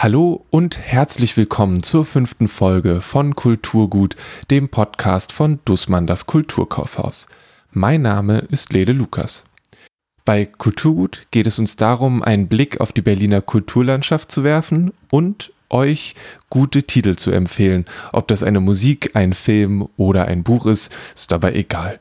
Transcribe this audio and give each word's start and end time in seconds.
Hallo 0.00 0.46
und 0.50 0.78
herzlich 0.78 1.36
willkommen 1.36 1.82
zur 1.82 2.04
fünften 2.04 2.46
Folge 2.46 3.00
von 3.00 3.34
Kulturgut, 3.34 4.14
dem 4.48 4.68
Podcast 4.68 5.32
von 5.32 5.58
Dussmann 5.64 6.06
das 6.06 6.26
Kulturkaufhaus. 6.26 7.26
Mein 7.72 8.02
Name 8.02 8.38
ist 8.48 8.72
Lede 8.72 8.92
Lukas. 8.92 9.42
Bei 10.24 10.46
Kulturgut 10.46 11.26
geht 11.32 11.48
es 11.48 11.58
uns 11.58 11.74
darum, 11.74 12.22
einen 12.22 12.46
Blick 12.46 12.80
auf 12.80 12.92
die 12.92 13.02
Berliner 13.02 13.42
Kulturlandschaft 13.42 14.30
zu 14.30 14.44
werfen 14.44 14.92
und 15.10 15.52
euch 15.68 16.14
gute 16.48 16.84
Titel 16.84 17.16
zu 17.16 17.32
empfehlen. 17.32 17.84
Ob 18.12 18.28
das 18.28 18.44
eine 18.44 18.60
Musik, 18.60 19.16
ein 19.16 19.32
Film 19.32 19.88
oder 19.96 20.26
ein 20.26 20.44
Buch 20.44 20.66
ist, 20.66 20.94
ist 21.16 21.32
dabei 21.32 21.54
egal. 21.54 21.98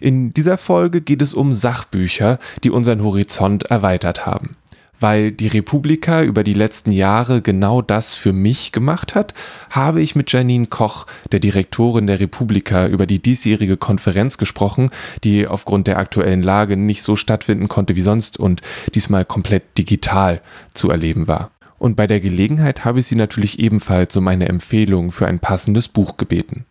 In 0.00 0.32
dieser 0.32 0.58
Folge 0.58 1.00
geht 1.00 1.22
es 1.22 1.34
um 1.34 1.52
Sachbücher, 1.52 2.38
die 2.62 2.70
unseren 2.70 3.02
Horizont 3.02 3.64
erweitert 3.64 4.26
haben 4.26 4.54
weil 5.00 5.32
die 5.32 5.48
Republika 5.48 6.22
über 6.22 6.44
die 6.44 6.54
letzten 6.54 6.92
Jahre 6.92 7.42
genau 7.42 7.82
das 7.82 8.14
für 8.14 8.32
mich 8.32 8.72
gemacht 8.72 9.14
hat, 9.14 9.34
habe 9.70 10.00
ich 10.00 10.16
mit 10.16 10.32
Janine 10.32 10.66
Koch, 10.66 11.06
der 11.32 11.40
Direktorin 11.40 12.06
der 12.06 12.20
Republika, 12.20 12.86
über 12.86 13.06
die 13.06 13.20
diesjährige 13.20 13.76
Konferenz 13.76 14.38
gesprochen, 14.38 14.90
die 15.24 15.46
aufgrund 15.46 15.86
der 15.86 15.98
aktuellen 15.98 16.42
Lage 16.42 16.76
nicht 16.76 17.02
so 17.02 17.16
stattfinden 17.16 17.68
konnte 17.68 17.96
wie 17.96 18.02
sonst 18.02 18.38
und 18.38 18.62
diesmal 18.94 19.24
komplett 19.24 19.78
digital 19.78 20.40
zu 20.74 20.90
erleben 20.90 21.28
war. 21.28 21.50
Und 21.78 21.96
bei 21.96 22.06
der 22.06 22.20
Gelegenheit 22.20 22.84
habe 22.84 23.00
ich 23.00 23.06
sie 23.06 23.16
natürlich 23.16 23.58
ebenfalls 23.58 24.16
um 24.16 24.26
eine 24.28 24.48
Empfehlung 24.48 25.10
für 25.10 25.26
ein 25.26 25.40
passendes 25.40 25.88
Buch 25.88 26.16
gebeten. 26.16 26.64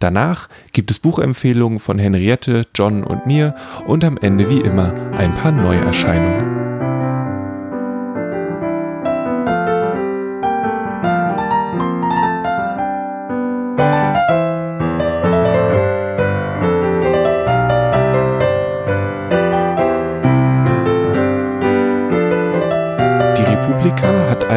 Danach 0.00 0.48
gibt 0.72 0.90
es 0.90 0.98
Buchempfehlungen 0.98 1.78
von 1.78 1.98
Henriette, 1.98 2.64
John 2.74 3.02
und 3.02 3.26
mir 3.26 3.54
und 3.86 4.04
am 4.04 4.16
Ende 4.16 4.48
wie 4.48 4.60
immer 4.60 4.94
ein 5.12 5.34
paar 5.34 5.52
Neuerscheinungen. 5.52 6.67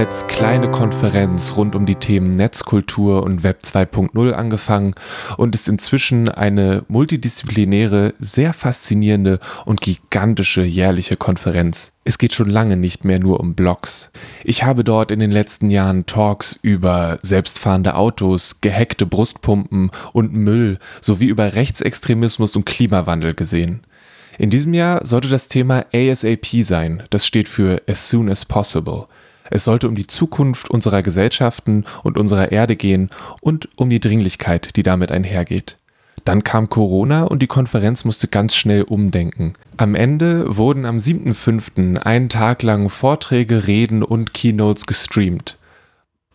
Als 0.01 0.25
kleine 0.25 0.71
Konferenz 0.71 1.53
rund 1.57 1.75
um 1.75 1.85
die 1.85 1.93
Themen 1.93 2.31
Netzkultur 2.31 3.21
und 3.21 3.43
Web 3.43 3.59
2.0 3.63 4.31
angefangen 4.31 4.95
und 5.37 5.53
ist 5.53 5.69
inzwischen 5.69 6.27
eine 6.27 6.83
multidisziplinäre, 6.87 8.15
sehr 8.17 8.53
faszinierende 8.53 9.39
und 9.63 9.79
gigantische 9.79 10.63
jährliche 10.63 11.17
Konferenz. 11.17 11.93
Es 12.03 12.17
geht 12.17 12.33
schon 12.33 12.49
lange 12.49 12.77
nicht 12.77 13.05
mehr 13.05 13.19
nur 13.19 13.39
um 13.39 13.53
Blogs. 13.53 14.09
Ich 14.43 14.63
habe 14.63 14.83
dort 14.83 15.11
in 15.11 15.19
den 15.19 15.29
letzten 15.29 15.69
Jahren 15.69 16.07
Talks 16.07 16.57
über 16.63 17.19
selbstfahrende 17.21 17.93
Autos, 17.93 18.59
gehackte 18.59 19.05
Brustpumpen 19.05 19.91
und 20.13 20.33
Müll 20.33 20.79
sowie 21.01 21.27
über 21.27 21.53
Rechtsextremismus 21.53 22.55
und 22.55 22.65
Klimawandel 22.65 23.35
gesehen. 23.35 23.81
In 24.39 24.49
diesem 24.49 24.73
Jahr 24.73 25.05
sollte 25.05 25.27
das 25.27 25.47
Thema 25.47 25.85
ASAP 25.93 26.63
sein, 26.63 27.03
das 27.11 27.27
steht 27.27 27.47
für 27.47 27.83
As 27.87 28.09
Soon 28.09 28.29
as 28.29 28.45
Possible. 28.45 29.05
Es 29.51 29.65
sollte 29.65 29.87
um 29.87 29.95
die 29.95 30.07
Zukunft 30.07 30.69
unserer 30.71 31.03
Gesellschaften 31.03 31.85
und 32.03 32.17
unserer 32.17 32.51
Erde 32.51 32.75
gehen 32.75 33.09
und 33.41 33.69
um 33.75 33.89
die 33.89 33.99
Dringlichkeit, 33.99 34.75
die 34.77 34.83
damit 34.83 35.11
einhergeht. 35.11 35.77
Dann 36.23 36.43
kam 36.43 36.69
Corona 36.69 37.23
und 37.23 37.41
die 37.41 37.47
Konferenz 37.47 38.05
musste 38.05 38.27
ganz 38.27 38.55
schnell 38.55 38.83
umdenken. 38.83 39.53
Am 39.77 39.93
Ende 39.95 40.55
wurden 40.55 40.85
am 40.85 40.97
7.5. 40.97 41.97
einen 41.97 42.29
Tag 42.29 42.63
lang 42.63 42.89
Vorträge, 42.89 43.67
Reden 43.67 44.03
und 44.03 44.33
Keynotes 44.33 44.85
gestreamt. 44.85 45.57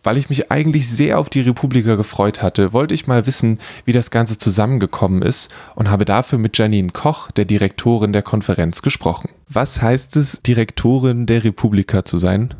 Weil 0.03 0.17
ich 0.17 0.29
mich 0.29 0.51
eigentlich 0.51 0.87
sehr 0.87 1.19
auf 1.19 1.29
die 1.29 1.41
Republika 1.41 1.95
gefreut 1.95 2.41
hatte, 2.41 2.71
wollte 2.71 2.93
ich 2.93 3.07
mal 3.07 3.25
wissen, 3.25 3.59
wie 3.85 3.93
das 3.93 4.11
Ganze 4.11 4.37
zusammengekommen 4.37 5.21
ist 5.21 5.51
und 5.75 5.89
habe 5.89 6.05
dafür 6.05 6.37
mit 6.37 6.57
Janine 6.57 6.91
Koch, 6.91 7.31
der 7.31 7.45
Direktorin 7.45 8.13
der 8.13 8.21
Konferenz, 8.21 8.81
gesprochen. 8.81 9.29
Was 9.49 9.81
heißt 9.81 10.15
es, 10.17 10.41
Direktorin 10.43 11.25
der 11.25 11.43
Republika 11.43 12.05
zu 12.05 12.17
sein? 12.17 12.53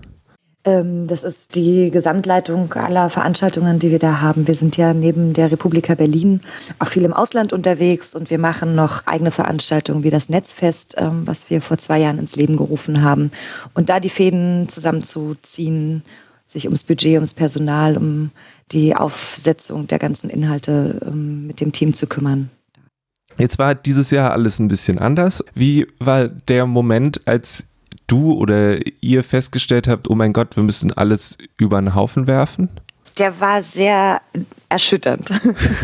Ähm, 0.67 1.07
das 1.07 1.23
ist 1.23 1.55
die 1.55 1.91
Gesamtleitung 1.91 2.73
aller 2.73 3.09
Veranstaltungen, 3.09 3.79
die 3.79 3.89
wir 3.89 3.99
da 3.99 4.19
haben. 4.19 4.47
Wir 4.47 4.53
sind 4.53 4.75
ja 4.75 4.93
neben 4.93 5.31
der 5.31 5.49
Republika 5.49 5.95
Berlin 5.95 6.41
auch 6.77 6.87
viel 6.87 7.05
im 7.05 7.13
Ausland 7.13 7.53
unterwegs 7.53 8.13
und 8.13 8.29
wir 8.29 8.37
machen 8.37 8.75
noch 8.75 9.07
eigene 9.07 9.31
Veranstaltungen 9.31 10.03
wie 10.03 10.09
das 10.09 10.27
Netzfest, 10.27 10.95
ähm, 10.97 11.21
was 11.25 11.49
wir 11.49 11.61
vor 11.61 11.77
zwei 11.77 11.99
Jahren 11.99 12.19
ins 12.19 12.35
Leben 12.35 12.57
gerufen 12.57 13.01
haben. 13.01 13.31
Und 13.75 13.87
da 13.87 14.01
die 14.01 14.09
Fäden 14.09 14.67
zusammenzuziehen, 14.67 16.03
sich 16.45 16.65
ums 16.65 16.83
Budget, 16.83 17.15
ums 17.15 17.33
Personal, 17.33 17.95
um 17.95 18.31
die 18.73 18.93
Aufsetzung 18.93 19.87
der 19.87 19.99
ganzen 19.99 20.29
Inhalte 20.29 20.99
ähm, 21.05 21.47
mit 21.47 21.61
dem 21.61 21.71
Team 21.71 21.93
zu 21.93 22.07
kümmern. 22.07 22.49
Jetzt 23.37 23.57
war 23.57 23.73
dieses 23.73 24.11
Jahr 24.11 24.31
alles 24.31 24.59
ein 24.59 24.67
bisschen 24.67 24.99
anders. 24.99 25.43
Wie 25.53 25.87
war 25.99 26.27
der 26.27 26.65
Moment, 26.65 27.21
als 27.25 27.66
du 28.07 28.33
oder 28.33 28.77
ihr 29.01 29.23
festgestellt 29.23 29.87
habt, 29.87 30.09
oh 30.09 30.15
mein 30.15 30.33
Gott, 30.33 30.55
wir 30.55 30.63
müssen 30.63 30.91
alles 30.93 31.37
über 31.57 31.79
den 31.79 31.93
Haufen 31.93 32.27
werfen? 32.27 32.69
Der 33.19 33.39
war 33.39 33.61
sehr 33.63 34.21
erschütternd. 34.69 35.29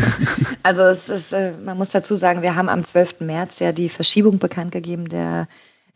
also 0.62 0.82
es 0.82 1.08
ist, 1.08 1.32
äh, 1.32 1.52
man 1.64 1.76
muss 1.76 1.90
dazu 1.90 2.14
sagen, 2.14 2.42
wir 2.42 2.54
haben 2.54 2.68
am 2.68 2.84
12. 2.84 3.20
März 3.20 3.58
ja 3.58 3.72
die 3.72 3.88
Verschiebung 3.88 4.38
bekannt 4.38 4.72
gegeben 4.72 5.08
der 5.08 5.48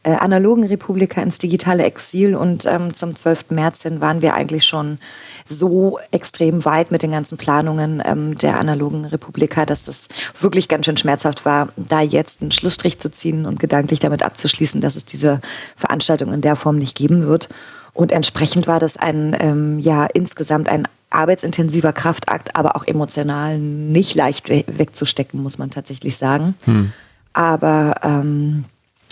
äh, 0.04 0.12
analogen 0.12 0.64
Republika 0.64 1.20
ins 1.20 1.38
digitale 1.38 1.82
Exil 1.82 2.36
und 2.36 2.66
ähm, 2.66 2.94
zum 2.94 3.16
12. 3.16 3.46
März 3.50 3.82
hin 3.82 4.00
waren 4.00 4.22
wir 4.22 4.34
eigentlich 4.34 4.64
schon 4.64 4.98
so 5.46 5.98
extrem 6.12 6.64
weit 6.64 6.90
mit 6.90 7.02
den 7.02 7.10
ganzen 7.10 7.36
Planungen 7.36 8.00
ähm, 8.04 8.38
der 8.38 8.60
analogen 8.60 9.04
Republika, 9.04 9.66
dass 9.66 9.88
es 9.88 10.08
wirklich 10.40 10.68
ganz 10.68 10.86
schön 10.86 10.96
schmerzhaft 10.96 11.44
war, 11.44 11.70
da 11.76 12.00
jetzt 12.00 12.42
einen 12.42 12.52
Schlussstrich 12.52 13.00
zu 13.00 13.10
ziehen 13.10 13.44
und 13.44 13.58
gedanklich 13.58 13.98
damit 13.98 14.22
abzuschließen, 14.22 14.80
dass 14.80 14.94
es 14.94 15.04
diese 15.04 15.40
Veranstaltung 15.76 16.32
in 16.32 16.42
der 16.42 16.54
Form 16.54 16.78
nicht 16.78 16.96
geben 16.96 17.26
wird. 17.26 17.48
Und 17.92 18.12
entsprechend 18.12 18.68
war 18.68 18.78
das 18.78 18.96
ein, 18.96 19.36
ähm, 19.40 19.80
ja, 19.80 20.06
insgesamt 20.06 20.68
ein 20.68 20.86
arbeitsintensiver 21.10 21.92
Kraftakt, 21.92 22.54
aber 22.54 22.76
auch 22.76 22.86
emotional 22.86 23.58
nicht 23.58 24.14
leicht 24.14 24.48
we 24.48 24.62
wegzustecken, 24.68 25.42
muss 25.42 25.58
man 25.58 25.70
tatsächlich 25.70 26.16
sagen. 26.16 26.54
Hm. 26.66 26.92
Aber 27.32 27.96
ähm, 28.04 28.64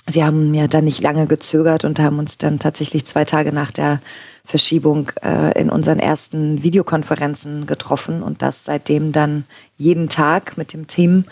wir 0.06 0.24
haben 0.24 0.54
ja 0.54 0.66
dann 0.68 0.84
nicht 0.84 1.02
lange 1.02 1.26
gezögert 1.26 1.84
und 1.84 1.98
haben 1.98 2.18
uns 2.18 2.38
dann 2.38 2.58
tatsächlich 2.58 3.04
zwei 3.04 3.24
Tage 3.24 3.52
nach 3.52 3.72
der 3.72 4.00
Verschiebung 4.44 5.10
äh, 5.22 5.60
in 5.60 5.68
unseren 5.68 5.98
ersten 5.98 6.62
Videokonferenzen 6.62 7.66
getroffen 7.66 8.22
und 8.22 8.42
das 8.42 8.64
seitdem 8.64 9.10
dann 9.10 9.44
jeden 9.76 10.08
Tag 10.08 10.56
mit 10.56 10.72
dem 10.72 10.86
Team, 10.86 11.24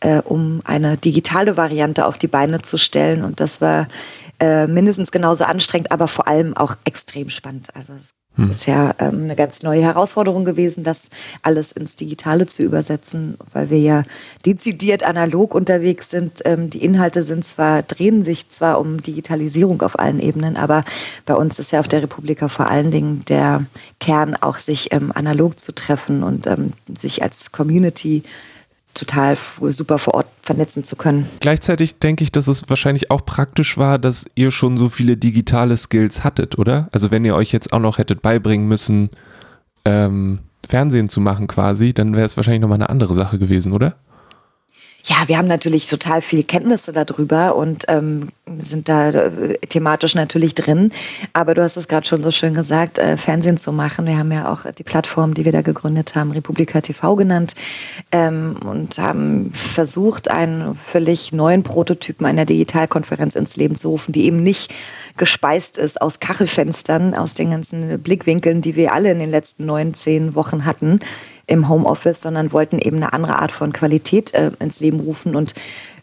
äh, 0.00 0.20
um 0.20 0.60
eine 0.64 0.96
digitale 0.96 1.56
Variante 1.56 2.06
auf 2.06 2.18
die 2.18 2.28
Beine 2.28 2.62
zu 2.62 2.78
stellen. 2.78 3.24
Und 3.24 3.40
das 3.40 3.60
war 3.60 3.88
äh, 4.38 4.68
mindestens 4.68 5.10
genauso 5.10 5.42
anstrengend, 5.44 5.90
aber 5.90 6.06
vor 6.06 6.28
allem 6.28 6.56
auch 6.56 6.76
extrem 6.84 7.30
spannend. 7.30 7.74
Also 7.74 7.94
hm. 8.36 8.50
Ist 8.50 8.66
ja 8.66 8.94
ähm, 8.98 9.24
eine 9.24 9.36
ganz 9.36 9.62
neue 9.62 9.82
Herausforderung 9.82 10.46
gewesen, 10.46 10.84
das 10.84 11.10
alles 11.42 11.70
ins 11.70 11.96
Digitale 11.96 12.46
zu 12.46 12.62
übersetzen, 12.62 13.36
weil 13.52 13.68
wir 13.68 13.78
ja 13.78 14.04
dezidiert 14.46 15.02
analog 15.02 15.54
unterwegs 15.54 16.08
sind. 16.08 16.40
Ähm, 16.46 16.70
die 16.70 16.82
Inhalte 16.82 17.24
sind 17.24 17.44
zwar, 17.44 17.82
drehen 17.82 18.22
sich 18.22 18.48
zwar 18.48 18.80
um 18.80 19.02
Digitalisierung 19.02 19.82
auf 19.82 19.98
allen 19.98 20.18
Ebenen, 20.18 20.56
aber 20.56 20.84
bei 21.26 21.34
uns 21.34 21.58
ist 21.58 21.72
ja 21.72 21.80
auf 21.80 21.88
der 21.88 22.02
Republika 22.02 22.48
vor 22.48 22.70
allen 22.70 22.90
Dingen 22.90 23.22
der 23.28 23.66
Kern 24.00 24.34
auch 24.34 24.58
sich 24.58 24.92
ähm, 24.92 25.12
analog 25.14 25.60
zu 25.60 25.74
treffen 25.74 26.22
und 26.22 26.46
ähm, 26.46 26.72
sich 26.96 27.22
als 27.22 27.52
Community 27.52 28.22
total 28.94 29.36
super 29.68 29.98
vor 29.98 30.14
Ort 30.14 30.26
vernetzen 30.42 30.84
zu 30.84 30.96
können. 30.96 31.26
Gleichzeitig 31.40 31.98
denke 31.98 32.24
ich, 32.24 32.32
dass 32.32 32.48
es 32.48 32.68
wahrscheinlich 32.68 33.10
auch 33.10 33.24
praktisch 33.24 33.78
war, 33.78 33.98
dass 33.98 34.26
ihr 34.34 34.50
schon 34.50 34.76
so 34.76 34.88
viele 34.88 35.16
digitale 35.16 35.76
Skills 35.76 36.24
hattet, 36.24 36.58
oder? 36.58 36.88
Also 36.92 37.10
wenn 37.10 37.24
ihr 37.24 37.34
euch 37.34 37.52
jetzt 37.52 37.72
auch 37.72 37.78
noch 37.78 37.98
hättet 37.98 38.22
beibringen 38.22 38.68
müssen, 38.68 39.10
ähm, 39.84 40.40
Fernsehen 40.68 41.08
zu 41.08 41.20
machen 41.20 41.46
quasi, 41.46 41.92
dann 41.92 42.14
wäre 42.14 42.26
es 42.26 42.36
wahrscheinlich 42.36 42.60
nochmal 42.60 42.76
eine 42.76 42.90
andere 42.90 43.14
Sache 43.14 43.38
gewesen, 43.38 43.72
oder? 43.72 43.96
Ja, 45.04 45.26
wir 45.26 45.36
haben 45.36 45.48
natürlich 45.48 45.88
total 45.88 46.22
viel 46.22 46.44
Kenntnisse 46.44 46.92
darüber 46.92 47.56
und 47.56 47.84
ähm, 47.88 48.28
sind 48.58 48.88
da 48.88 49.10
äh, 49.10 49.58
thematisch 49.58 50.14
natürlich 50.14 50.54
drin. 50.54 50.92
Aber 51.32 51.54
du 51.54 51.62
hast 51.62 51.76
es 51.76 51.88
gerade 51.88 52.06
schon 52.06 52.22
so 52.22 52.30
schön 52.30 52.54
gesagt, 52.54 52.98
äh, 52.98 53.16
Fernsehen 53.16 53.56
zu 53.56 53.72
machen. 53.72 54.06
Wir 54.06 54.16
haben 54.16 54.30
ja 54.30 54.52
auch 54.52 54.70
die 54.70 54.84
Plattform, 54.84 55.34
die 55.34 55.44
wir 55.44 55.50
da 55.50 55.62
gegründet 55.62 56.14
haben, 56.14 56.30
Republika 56.30 56.80
TV 56.80 57.16
genannt 57.16 57.54
ähm, 58.12 58.56
und 58.64 58.96
haben 58.98 59.50
versucht, 59.52 60.30
einen 60.30 60.76
völlig 60.76 61.32
neuen 61.32 61.64
Prototypen 61.64 62.24
einer 62.24 62.44
Digitalkonferenz 62.44 63.34
ins 63.34 63.56
Leben 63.56 63.74
zu 63.74 63.88
rufen, 63.88 64.12
die 64.12 64.24
eben 64.24 64.42
nicht 64.42 64.72
gespeist 65.16 65.78
ist 65.78 66.00
aus 66.00 66.20
Kachelfenstern, 66.20 67.14
aus 67.14 67.34
den 67.34 67.50
ganzen 67.50 68.00
Blickwinkeln, 68.00 68.62
die 68.62 68.76
wir 68.76 68.92
alle 68.92 69.10
in 69.10 69.18
den 69.18 69.30
letzten 69.30 69.66
neun, 69.66 69.94
zehn 69.94 70.36
Wochen 70.36 70.64
hatten, 70.64 71.00
im 71.46 71.68
Homeoffice, 71.68 72.22
sondern 72.22 72.52
wollten 72.52 72.78
eben 72.78 72.96
eine 72.96 73.12
andere 73.12 73.40
Art 73.40 73.52
von 73.52 73.72
Qualität 73.72 74.32
äh, 74.34 74.52
ins 74.58 74.80
Leben 74.80 75.00
rufen. 75.00 75.34
Und 75.34 75.54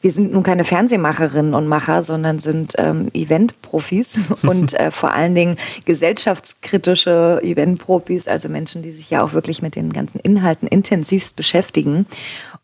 wir 0.01 0.12
sind 0.12 0.31
nun 0.31 0.44
keine 0.44 0.63
Fernsehmacherinnen 0.63 1.53
und 1.53 1.68
Macher, 1.68 2.03
sondern 2.03 2.39
sind 2.39 2.74
ähm, 2.77 3.09
Eventprofis 3.13 4.19
und 4.44 4.74
äh, 4.80 4.91
vor 4.91 5.13
allen 5.13 5.36
Dingen 5.36 5.57
gesellschaftskritische 5.86 7.39
Eventprofis, 7.44 8.27
also 8.27 8.50
Menschen, 8.50 8.81
die 8.81 8.91
sich 8.91 9.09
ja 9.09 9.24
auch 9.24 9.33
wirklich 9.33 9.62
mit 9.62 9.75
den 9.75 9.91
ganzen 9.91 10.19
Inhalten 10.19 10.68
intensivst 10.68 11.36
beschäftigen. 11.36 12.06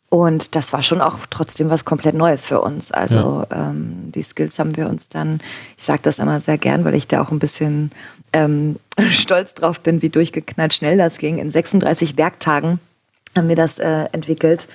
Und 0.09 0.55
das 0.55 0.71
war 0.71 0.81
schon 0.81 1.01
auch 1.01 1.19
trotzdem 1.29 1.69
was 1.69 1.83
komplett 1.83 2.15
Neues 2.15 2.45
für 2.45 2.61
uns. 2.61 2.91
Also 2.91 3.45
ja. 3.49 3.69
ähm, 3.69 4.04
die 4.15 4.23
Skills 4.23 4.57
haben 4.57 4.75
wir 4.75 4.89
uns 4.89 5.09
dann, 5.09 5.39
ich 5.77 5.83
sage 5.83 6.01
das 6.03 6.19
immer 6.19 6.39
sehr 6.39 6.57
gern, 6.57 6.85
weil 6.85 6.95
ich 6.95 7.07
da 7.07 7.21
auch 7.21 7.31
ein 7.31 7.39
bisschen 7.39 7.91
ähm, 8.33 8.77
stolz 9.09 9.53
drauf 9.53 9.79
bin, 9.79 10.01
wie 10.01 10.09
durchgeknallt 10.09 10.73
schnell 10.73 10.97
das 10.97 11.17
ging. 11.17 11.37
In 11.37 11.51
36 11.51 12.17
Werktagen 12.17 12.79
haben 13.35 13.49
wir 13.49 13.55
das 13.55 13.79
äh, 13.79 14.05
entwickelt 14.11 14.67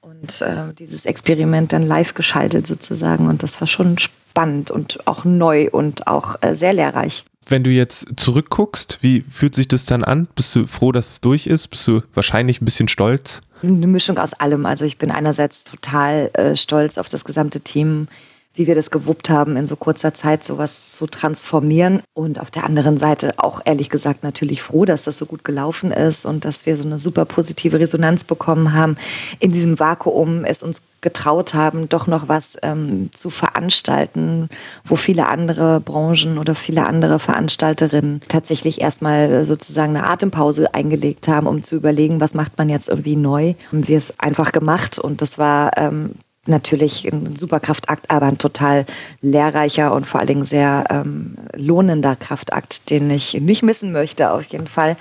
und 0.00 0.42
äh, 0.42 0.74
dieses 0.78 1.06
Experiment 1.06 1.72
dann 1.72 1.82
live 1.82 2.14
geschaltet 2.14 2.66
sozusagen. 2.66 3.28
Und 3.28 3.42
das 3.42 3.60
war 3.60 3.68
schon 3.68 3.98
spannend 3.98 4.70
und 4.70 5.06
auch 5.06 5.24
neu 5.24 5.68
und 5.70 6.06
auch 6.06 6.36
äh, 6.40 6.54
sehr 6.54 6.72
lehrreich. 6.72 7.24
Wenn 7.48 7.64
du 7.64 7.70
jetzt 7.70 8.08
zurückguckst, 8.16 8.98
wie 9.00 9.22
fühlt 9.22 9.54
sich 9.54 9.68
das 9.68 9.86
dann 9.86 10.04
an? 10.04 10.28
Bist 10.34 10.54
du 10.54 10.66
froh, 10.66 10.92
dass 10.92 11.10
es 11.10 11.20
durch 11.20 11.46
ist? 11.46 11.68
Bist 11.68 11.86
du 11.88 12.02
wahrscheinlich 12.12 12.60
ein 12.60 12.64
bisschen 12.64 12.88
stolz? 12.88 13.40
Eine 13.62 13.86
Mischung 13.86 14.18
aus 14.18 14.34
allem. 14.34 14.66
Also 14.66 14.84
ich 14.84 14.98
bin 14.98 15.10
einerseits 15.10 15.64
total 15.64 16.30
äh, 16.34 16.56
stolz 16.56 16.98
auf 16.98 17.08
das 17.08 17.24
gesamte 17.24 17.60
Team, 17.60 18.08
wie 18.58 18.66
wir 18.66 18.74
das 18.74 18.90
gewuppt 18.90 19.30
haben, 19.30 19.56
in 19.56 19.66
so 19.66 19.76
kurzer 19.76 20.12
Zeit 20.14 20.44
sowas 20.44 20.92
zu 20.92 21.06
transformieren. 21.06 22.02
Und 22.12 22.40
auf 22.40 22.50
der 22.50 22.64
anderen 22.64 22.98
Seite 22.98 23.34
auch 23.36 23.60
ehrlich 23.64 23.88
gesagt 23.88 24.24
natürlich 24.24 24.62
froh, 24.62 24.84
dass 24.84 25.04
das 25.04 25.16
so 25.16 25.26
gut 25.26 25.44
gelaufen 25.44 25.92
ist 25.92 26.26
und 26.26 26.44
dass 26.44 26.66
wir 26.66 26.76
so 26.76 26.82
eine 26.82 26.98
super 26.98 27.24
positive 27.24 27.78
Resonanz 27.78 28.24
bekommen 28.24 28.72
haben. 28.72 28.96
In 29.38 29.52
diesem 29.52 29.78
Vakuum 29.78 30.44
es 30.44 30.62
uns 30.62 30.82
getraut 31.00 31.54
haben, 31.54 31.88
doch 31.88 32.08
noch 32.08 32.28
was 32.28 32.56
ähm, 32.62 33.10
zu 33.14 33.30
veranstalten, 33.30 34.48
wo 34.84 34.96
viele 34.96 35.28
andere 35.28 35.80
Branchen 35.80 36.38
oder 36.38 36.56
viele 36.56 36.86
andere 36.86 37.20
Veranstalterinnen 37.20 38.20
tatsächlich 38.28 38.80
erstmal 38.80 39.46
sozusagen 39.46 39.96
eine 39.96 40.08
Atempause 40.08 40.74
eingelegt 40.74 41.28
haben, 41.28 41.46
um 41.46 41.62
zu 41.62 41.76
überlegen, 41.76 42.20
was 42.20 42.34
macht 42.34 42.58
man 42.58 42.68
jetzt 42.68 42.88
irgendwie 42.88 43.14
neu. 43.14 43.54
Wir 43.70 43.96
es 43.96 44.18
einfach 44.18 44.50
gemacht 44.50 44.98
und 44.98 45.22
das 45.22 45.38
war 45.38 45.70
ähm, 45.76 46.14
natürlich 46.48 47.10
ein 47.10 47.36
super 47.36 47.60
Kraftakt, 47.60 48.10
aber 48.10 48.26
ein 48.26 48.38
total 48.38 48.86
lehrreicher 49.20 49.92
und 49.92 50.06
vor 50.06 50.20
allen 50.20 50.28
Dingen 50.28 50.44
sehr 50.44 50.84
ähm, 50.90 51.36
lohnender 51.54 52.16
Kraftakt, 52.16 52.90
den 52.90 53.10
ich 53.10 53.34
nicht 53.34 53.62
missen 53.62 53.92
möchte, 53.92 54.30
auf 54.30 54.44
jeden 54.44 54.66
Fall. 54.66 54.96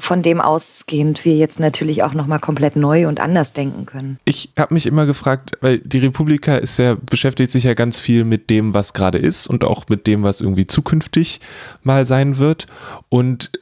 Von 0.00 0.22
dem 0.22 0.40
ausgehend 0.40 1.24
wir 1.24 1.36
jetzt 1.36 1.60
natürlich 1.60 2.02
auch 2.02 2.14
nochmal 2.14 2.40
komplett 2.40 2.74
neu 2.74 3.06
und 3.06 3.20
anders 3.20 3.52
denken 3.52 3.86
können. 3.86 4.18
Ich 4.24 4.50
habe 4.58 4.74
mich 4.74 4.86
immer 4.86 5.06
gefragt, 5.06 5.52
weil 5.60 5.78
die 5.78 5.98
Republika 5.98 6.56
ist 6.56 6.78
ja, 6.78 6.96
beschäftigt 7.00 7.52
sich 7.52 7.64
ja 7.64 7.74
ganz 7.74 8.00
viel 8.00 8.24
mit 8.24 8.50
dem, 8.50 8.74
was 8.74 8.92
gerade 8.92 9.18
ist 9.18 9.46
und 9.46 9.62
auch 9.62 9.84
mit 9.88 10.08
dem, 10.08 10.24
was 10.24 10.40
irgendwie 10.40 10.66
zukünftig 10.66 11.40
mal 11.84 12.06
sein 12.06 12.38
wird. 12.38 12.66
Und 13.08 13.52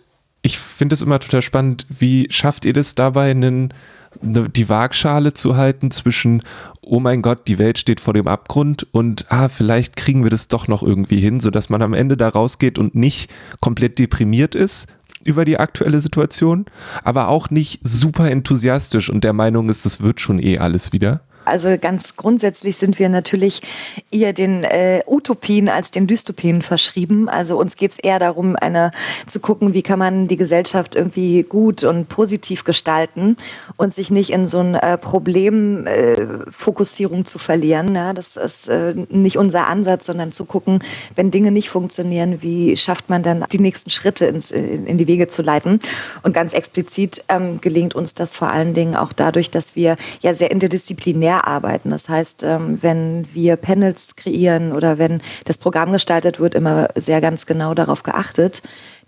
ich 0.41 0.59
finde 0.59 0.95
es 0.95 1.03
immer 1.03 1.21
total 1.21 1.43
spannend, 1.43 1.87
wie 1.91 2.27
schafft 2.31 2.65
ihr 2.65 2.73
das 2.73 2.95
dabei, 2.95 3.31
einen 3.31 3.73
Ne, 3.73 3.73
die 4.21 4.69
Waagschale 4.69 5.33
zu 5.35 5.57
halten 5.57 5.91
zwischen, 5.91 6.43
oh 6.83 7.01
mein 7.01 7.23
Gott, 7.23 7.49
die 7.49 7.59
Welt 7.59 7.79
steht 7.79 8.01
vor 8.01 8.15
dem 8.15 8.29
Abgrund 8.29 8.87
und 8.93 9.27
ah, 9.29 9.49
vielleicht 9.49 9.97
kriegen 9.97 10.23
wir 10.23 10.31
das 10.31 10.49
doch 10.49 10.69
noch 10.69 10.83
irgendwie 10.83 11.21
hin, 11.21 11.41
sodass 11.41 11.71
man 11.71 11.83
am 11.83 11.95
Ende 11.95 12.17
da 12.17 12.29
rausgeht 12.29 12.79
und 12.79 12.95
nicht 12.95 13.31
komplett 13.61 13.99
deprimiert 13.99 14.55
ist 14.55 14.87
über 15.25 15.45
die 15.45 15.59
aktuelle 15.59 16.01
Situation, 16.01 16.67
aber 17.05 17.29
auch 17.29 17.51
nicht 17.51 17.81
super 17.83 18.31
enthusiastisch 18.31 19.09
und 19.09 19.25
der 19.25 19.33
Meinung 19.33 19.69
ist, 19.69 19.87
das 19.87 20.01
wird 20.01 20.21
schon 20.21 20.41
eh 20.41 20.59
alles 20.59 20.93
wieder. 20.93 21.23
Also 21.45 21.77
ganz 21.79 22.17
grundsätzlich 22.17 22.77
sind 22.77 22.99
wir 22.99 23.09
natürlich 23.09 23.63
eher 24.11 24.33
den 24.33 24.65
äh, 24.65 25.03
Utopien 25.07 25.69
als 25.69 25.91
den 25.91 26.07
Dystopien 26.07 26.63
verschrieben. 26.63 27.29
Also 27.29 27.59
uns 27.59 27.77
geht 27.77 27.93
es 27.93 27.99
eher 27.99 28.19
darum, 28.19 28.57
eine 28.57 28.93
zu 29.27 29.41
gucken, 29.41 29.75
wie 29.75 29.83
kann 29.83 29.99
man 29.99 30.29
die 30.29 30.37
Gesellschaft 30.37 30.95
irgendwie 30.95 31.43
gut 31.43 31.85
und 31.85 32.09
positiv 32.09 32.65
gestalten 32.65 33.37
und 33.77 33.93
sich 33.95 34.11
nicht 34.11 34.31
in 34.31 34.47
so 34.47 34.61
ein 34.61 34.75
äh, 34.75 34.97
Problemfokussierung 34.99 37.21
äh, 37.21 37.25
zu 37.25 37.39
verlieren. 37.39 37.95
Ja, 37.95 38.13
das 38.13 38.37
ist 38.37 38.69
äh, 38.69 38.95
nicht 39.09 39.39
unser 39.39 39.69
Ansatz, 39.69 40.07
sondern 40.07 40.33
zu 40.33 40.45
gucken, 40.45 40.81
wenn 41.15 41.31
Dinge 41.31 41.51
nicht 41.51 41.71
funktionieren, 41.71 42.43
wie 42.43 42.77
schafft 42.77 43.09
man 43.11 43.23
dann 43.23 43.45
die 43.53 43.59
nächsten 43.59 43.91
Schritte 43.91 44.27
ins, 44.27 44.51
in, 44.51 44.87
in 44.87 44.99
die 44.99 45.07
Wege 45.07 45.29
zu 45.29 45.43
leiten. 45.43 45.81
Und 46.23 46.35
ganz 46.35 46.53
explizit 46.53 47.25
ähm, 47.29 47.61
gelingt 47.61 47.95
uns 47.95 48.15
das 48.15 48.35
vor 48.35 48.51
allen 48.51 48.75
Dingen 48.75 48.97
auch 48.97 49.13
dadurch, 49.13 49.51
dass 49.51 49.77
wir 49.77 49.97
ja 50.21 50.35
sehr 50.35 50.51
interdisziplinär 50.51 51.32
mehr 51.33 51.47
arbeiten. 51.47 51.91
Das 51.91 52.09
heißt, 52.09 52.43
ähm, 52.45 52.79
wenn 52.83 53.27
wir 53.33 53.57
Panels 53.57 54.17
kreieren 54.17 54.73
oder 54.73 54.99
wenn 54.99 55.23
das 55.45 55.59
Programm 55.59 55.93
gestaltet 55.93 56.41
wird, 56.41 56.55
immer 56.55 56.89
sehr 56.95 57.21
ganz 57.21 57.47
genau 57.47 57.75
darauf 57.75 58.03
geachtet, 58.03 58.63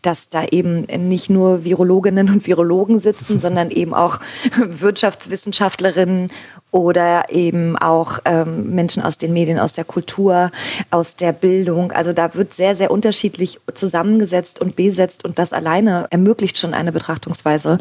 dass 0.07 0.29
da 0.29 0.45
eben 0.45 0.83
nicht 1.09 1.31
nur 1.31 1.65
Virologinnen 1.65 2.31
und 2.31 2.47
Virologen 2.47 2.99
sitzen, 2.99 3.41
sondern 3.45 3.71
eben 3.71 3.95
auch 3.95 4.21
Wirtschaftswissenschaftlerinnen 4.57 6.31
oder 6.71 7.27
eben 7.31 7.79
auch 7.79 8.19
ähm, 8.25 8.75
Menschen 8.75 9.03
aus 9.03 9.17
den 9.17 9.33
Medien, 9.33 9.61
aus 9.61 9.75
der 9.75 9.85
Kultur, 9.85 10.51
aus 10.91 11.15
der 11.15 11.33
Bildung. 11.33 11.93
Also 11.93 12.13
da 12.13 12.35
wird 12.35 12.53
sehr, 12.53 12.75
sehr 12.75 12.91
unterschiedlich 12.91 13.61
zusammengesetzt 13.75 14.61
und 14.61 14.75
besetzt 14.75 15.25
und 15.25 15.39
das 15.39 15.53
alleine 15.53 16.07
ermöglicht 16.11 16.59
schon 16.59 16.75
eine 16.75 16.91
Betrachtungsweise, 16.91 17.79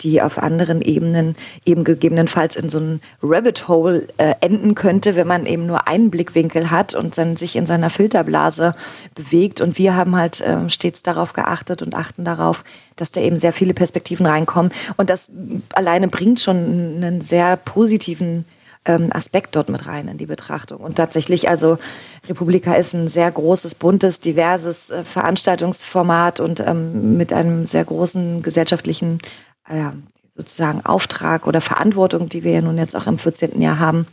die 0.00 0.20
auf 0.20 0.38
anderen 0.38 0.82
Ebenen 0.82 1.36
eben 1.64 1.84
gegebenenfalls 1.84 2.56
in 2.56 2.68
so 2.68 2.80
ein 2.80 3.00
Rabbit 3.22 3.68
Hole 3.68 4.08
äh, 4.16 4.34
enden 4.40 4.74
könnte, 4.74 5.14
wenn 5.14 5.28
man 5.28 5.46
eben 5.46 5.66
nur 5.66 5.86
einen 5.86 6.10
Blickwinkel 6.10 6.70
hat 6.70 6.94
und 6.94 7.16
dann 7.16 7.36
sich 7.36 7.54
in 7.54 7.66
seiner 7.66 7.90
Filterblase 7.90 8.74
bewegt. 9.14 9.60
Und 9.60 9.78
wir 9.78 9.94
haben 9.94 10.16
halt 10.16 10.40
äh, 10.40 10.68
stets 10.68 11.04
darauf 11.04 11.32
geachtet 11.32 11.61
und 11.70 11.94
achten 11.94 12.24
darauf, 12.24 12.64
dass 12.96 13.12
da 13.12 13.20
eben 13.20 13.38
sehr 13.38 13.52
viele 13.52 13.74
Perspektiven 13.74 14.26
reinkommen. 14.26 14.72
Und 14.96 15.10
das 15.10 15.30
alleine 15.74 16.08
bringt 16.08 16.40
schon 16.40 16.56
einen 16.56 17.20
sehr 17.20 17.56
positiven 17.56 18.44
ähm, 18.84 19.10
Aspekt 19.12 19.54
dort 19.54 19.68
mit 19.68 19.86
rein 19.86 20.08
in 20.08 20.18
die 20.18 20.26
Betrachtung. 20.26 20.80
Und 20.80 20.96
tatsächlich, 20.96 21.48
also 21.48 21.78
Republika 22.28 22.74
ist 22.74 22.94
ein 22.94 23.08
sehr 23.08 23.30
großes, 23.30 23.76
buntes, 23.76 24.20
diverses 24.20 24.90
äh, 24.90 25.04
Veranstaltungsformat 25.04 26.40
und 26.40 26.60
ähm, 26.60 27.16
mit 27.16 27.32
einem 27.32 27.66
sehr 27.66 27.84
großen 27.84 28.42
gesellschaftlichen 28.42 29.20
ja, 29.68 29.94
sozusagen 30.36 30.84
Auftrag 30.84 31.46
oder 31.46 31.60
Verantwortung, 31.60 32.28
die 32.28 32.42
wir 32.42 32.52
ja 32.52 32.62
nun 32.62 32.78
jetzt 32.78 32.96
auch 32.96 33.06
im 33.06 33.18
14. 33.18 33.60
Jahr 33.60 33.78
haben. 33.78 34.06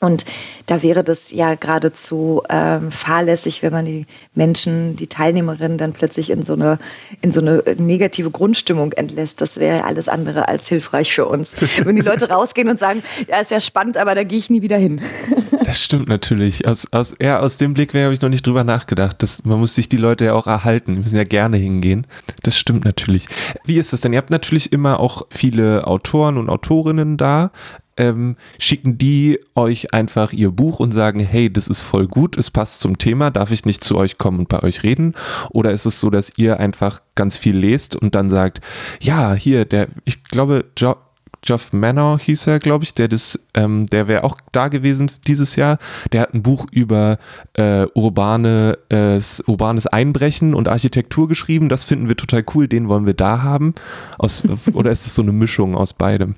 Und 0.00 0.24
da 0.66 0.82
wäre 0.82 1.02
das 1.02 1.32
ja 1.32 1.54
geradezu 1.54 2.42
ähm, 2.48 2.92
fahrlässig, 2.92 3.62
wenn 3.62 3.72
man 3.72 3.84
die 3.84 4.06
Menschen, 4.34 4.96
die 4.96 5.08
Teilnehmerinnen 5.08 5.78
dann 5.78 5.92
plötzlich 5.92 6.30
in 6.30 6.42
so 6.42 6.52
eine, 6.52 6.78
in 7.20 7.32
so 7.32 7.40
eine 7.40 7.62
negative 7.78 8.30
Grundstimmung 8.30 8.92
entlässt. 8.92 9.40
Das 9.40 9.58
wäre 9.58 9.84
alles 9.84 10.08
andere 10.08 10.48
als 10.48 10.68
hilfreich 10.68 11.12
für 11.12 11.26
uns. 11.26 11.54
wenn 11.84 11.96
die 11.96 12.02
Leute 12.02 12.30
rausgehen 12.30 12.68
und 12.68 12.78
sagen, 12.78 13.02
ja, 13.28 13.40
ist 13.40 13.50
ja 13.50 13.60
spannend, 13.60 13.96
aber 13.96 14.14
da 14.14 14.22
gehe 14.22 14.38
ich 14.38 14.50
nie 14.50 14.62
wieder 14.62 14.76
hin. 14.76 15.00
das 15.64 15.80
stimmt 15.80 16.08
natürlich. 16.08 16.66
Aus, 16.66 16.86
aus, 16.92 17.12
eher 17.12 17.42
aus 17.42 17.56
dem 17.56 17.72
Blick 17.72 17.92
habe 17.94 18.14
ich 18.14 18.22
noch 18.22 18.28
nicht 18.28 18.46
drüber 18.46 18.64
nachgedacht. 18.64 19.16
Das, 19.22 19.44
man 19.44 19.58
muss 19.58 19.74
sich 19.74 19.88
die 19.88 19.96
Leute 19.96 20.26
ja 20.26 20.34
auch 20.34 20.46
erhalten. 20.46 20.94
Die 20.94 21.00
müssen 21.00 21.16
ja 21.16 21.24
gerne 21.24 21.56
hingehen. 21.56 22.06
Das 22.42 22.56
stimmt 22.56 22.84
natürlich. 22.84 23.26
Wie 23.64 23.78
ist 23.78 23.92
das 23.92 24.00
denn? 24.00 24.12
Ihr 24.12 24.18
habt 24.18 24.30
natürlich 24.30 24.72
immer 24.72 25.00
auch 25.00 25.26
viele 25.30 25.86
Autoren 25.86 26.38
und 26.38 26.48
Autorinnen 26.48 27.16
da 27.16 27.50
ähm, 27.98 28.36
schicken 28.58 28.96
die 28.96 29.38
euch 29.54 29.92
einfach 29.92 30.32
ihr 30.32 30.50
Buch 30.50 30.80
und 30.80 30.92
sagen, 30.92 31.20
hey, 31.20 31.52
das 31.52 31.68
ist 31.68 31.82
voll 31.82 32.06
gut, 32.06 32.38
es 32.38 32.50
passt 32.50 32.80
zum 32.80 32.96
Thema, 32.96 33.30
darf 33.30 33.50
ich 33.50 33.66
nicht 33.66 33.84
zu 33.84 33.96
euch 33.96 34.16
kommen 34.16 34.38
und 34.38 34.48
bei 34.48 34.62
euch 34.62 34.82
reden? 34.82 35.14
Oder 35.50 35.72
ist 35.72 35.84
es 35.84 36.00
so, 36.00 36.08
dass 36.08 36.32
ihr 36.36 36.60
einfach 36.60 37.00
ganz 37.14 37.36
viel 37.36 37.56
lest 37.56 37.96
und 37.96 38.14
dann 38.14 38.30
sagt, 38.30 38.60
ja, 39.00 39.34
hier, 39.34 39.64
der, 39.64 39.88
ich 40.04 40.24
glaube, 40.24 40.64
jo 40.78 40.94
Geoff 41.40 41.72
Manor 41.72 42.18
hieß 42.18 42.48
er, 42.48 42.58
glaube 42.58 42.84
ich, 42.84 42.94
der 42.94 43.08
ähm, 43.54 43.86
der 43.86 44.08
wäre 44.08 44.24
auch 44.24 44.38
da 44.50 44.68
gewesen 44.68 45.10
dieses 45.26 45.56
Jahr. 45.56 45.78
Der 46.12 46.22
hat 46.22 46.34
ein 46.34 46.42
Buch 46.42 46.66
über 46.72 47.18
äh, 47.54 47.86
urbane, 47.94 48.76
äh, 48.88 49.20
urbanes 49.46 49.86
Einbrechen 49.86 50.54
und 50.54 50.66
Architektur 50.66 51.28
geschrieben. 51.28 51.68
Das 51.68 51.84
finden 51.84 52.08
wir 52.08 52.16
total 52.16 52.44
cool, 52.54 52.66
den 52.66 52.88
wollen 52.88 53.06
wir 53.06 53.14
da 53.14 53.42
haben. 53.42 53.74
Aus, 54.18 54.42
oder 54.72 54.90
ist 54.90 55.06
es 55.06 55.14
so 55.14 55.22
eine 55.22 55.32
Mischung 55.32 55.76
aus 55.76 55.92
beidem? 55.92 56.34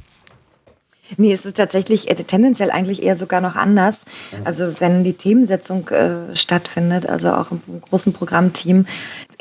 Nee, 1.17 1.33
es 1.33 1.47
ist 1.47 1.57
tatsächlich 1.57 2.11
äh, 2.11 2.15
tendenziell 2.15 2.71
eigentlich 2.71 3.03
eher 3.03 3.17
sogar 3.17 3.41
noch 3.41 3.57
anders. 3.57 4.05
Also 4.45 4.73
wenn 4.81 5.05
die 5.05 5.15
Themensetzung 5.15 5.89
äh, 5.89 6.35
stattfindet, 6.35 7.07
also 7.07 7.33
auch 7.33 7.51
im 7.51 7.61
großen 7.89 8.13
Programmteam, 8.13 8.87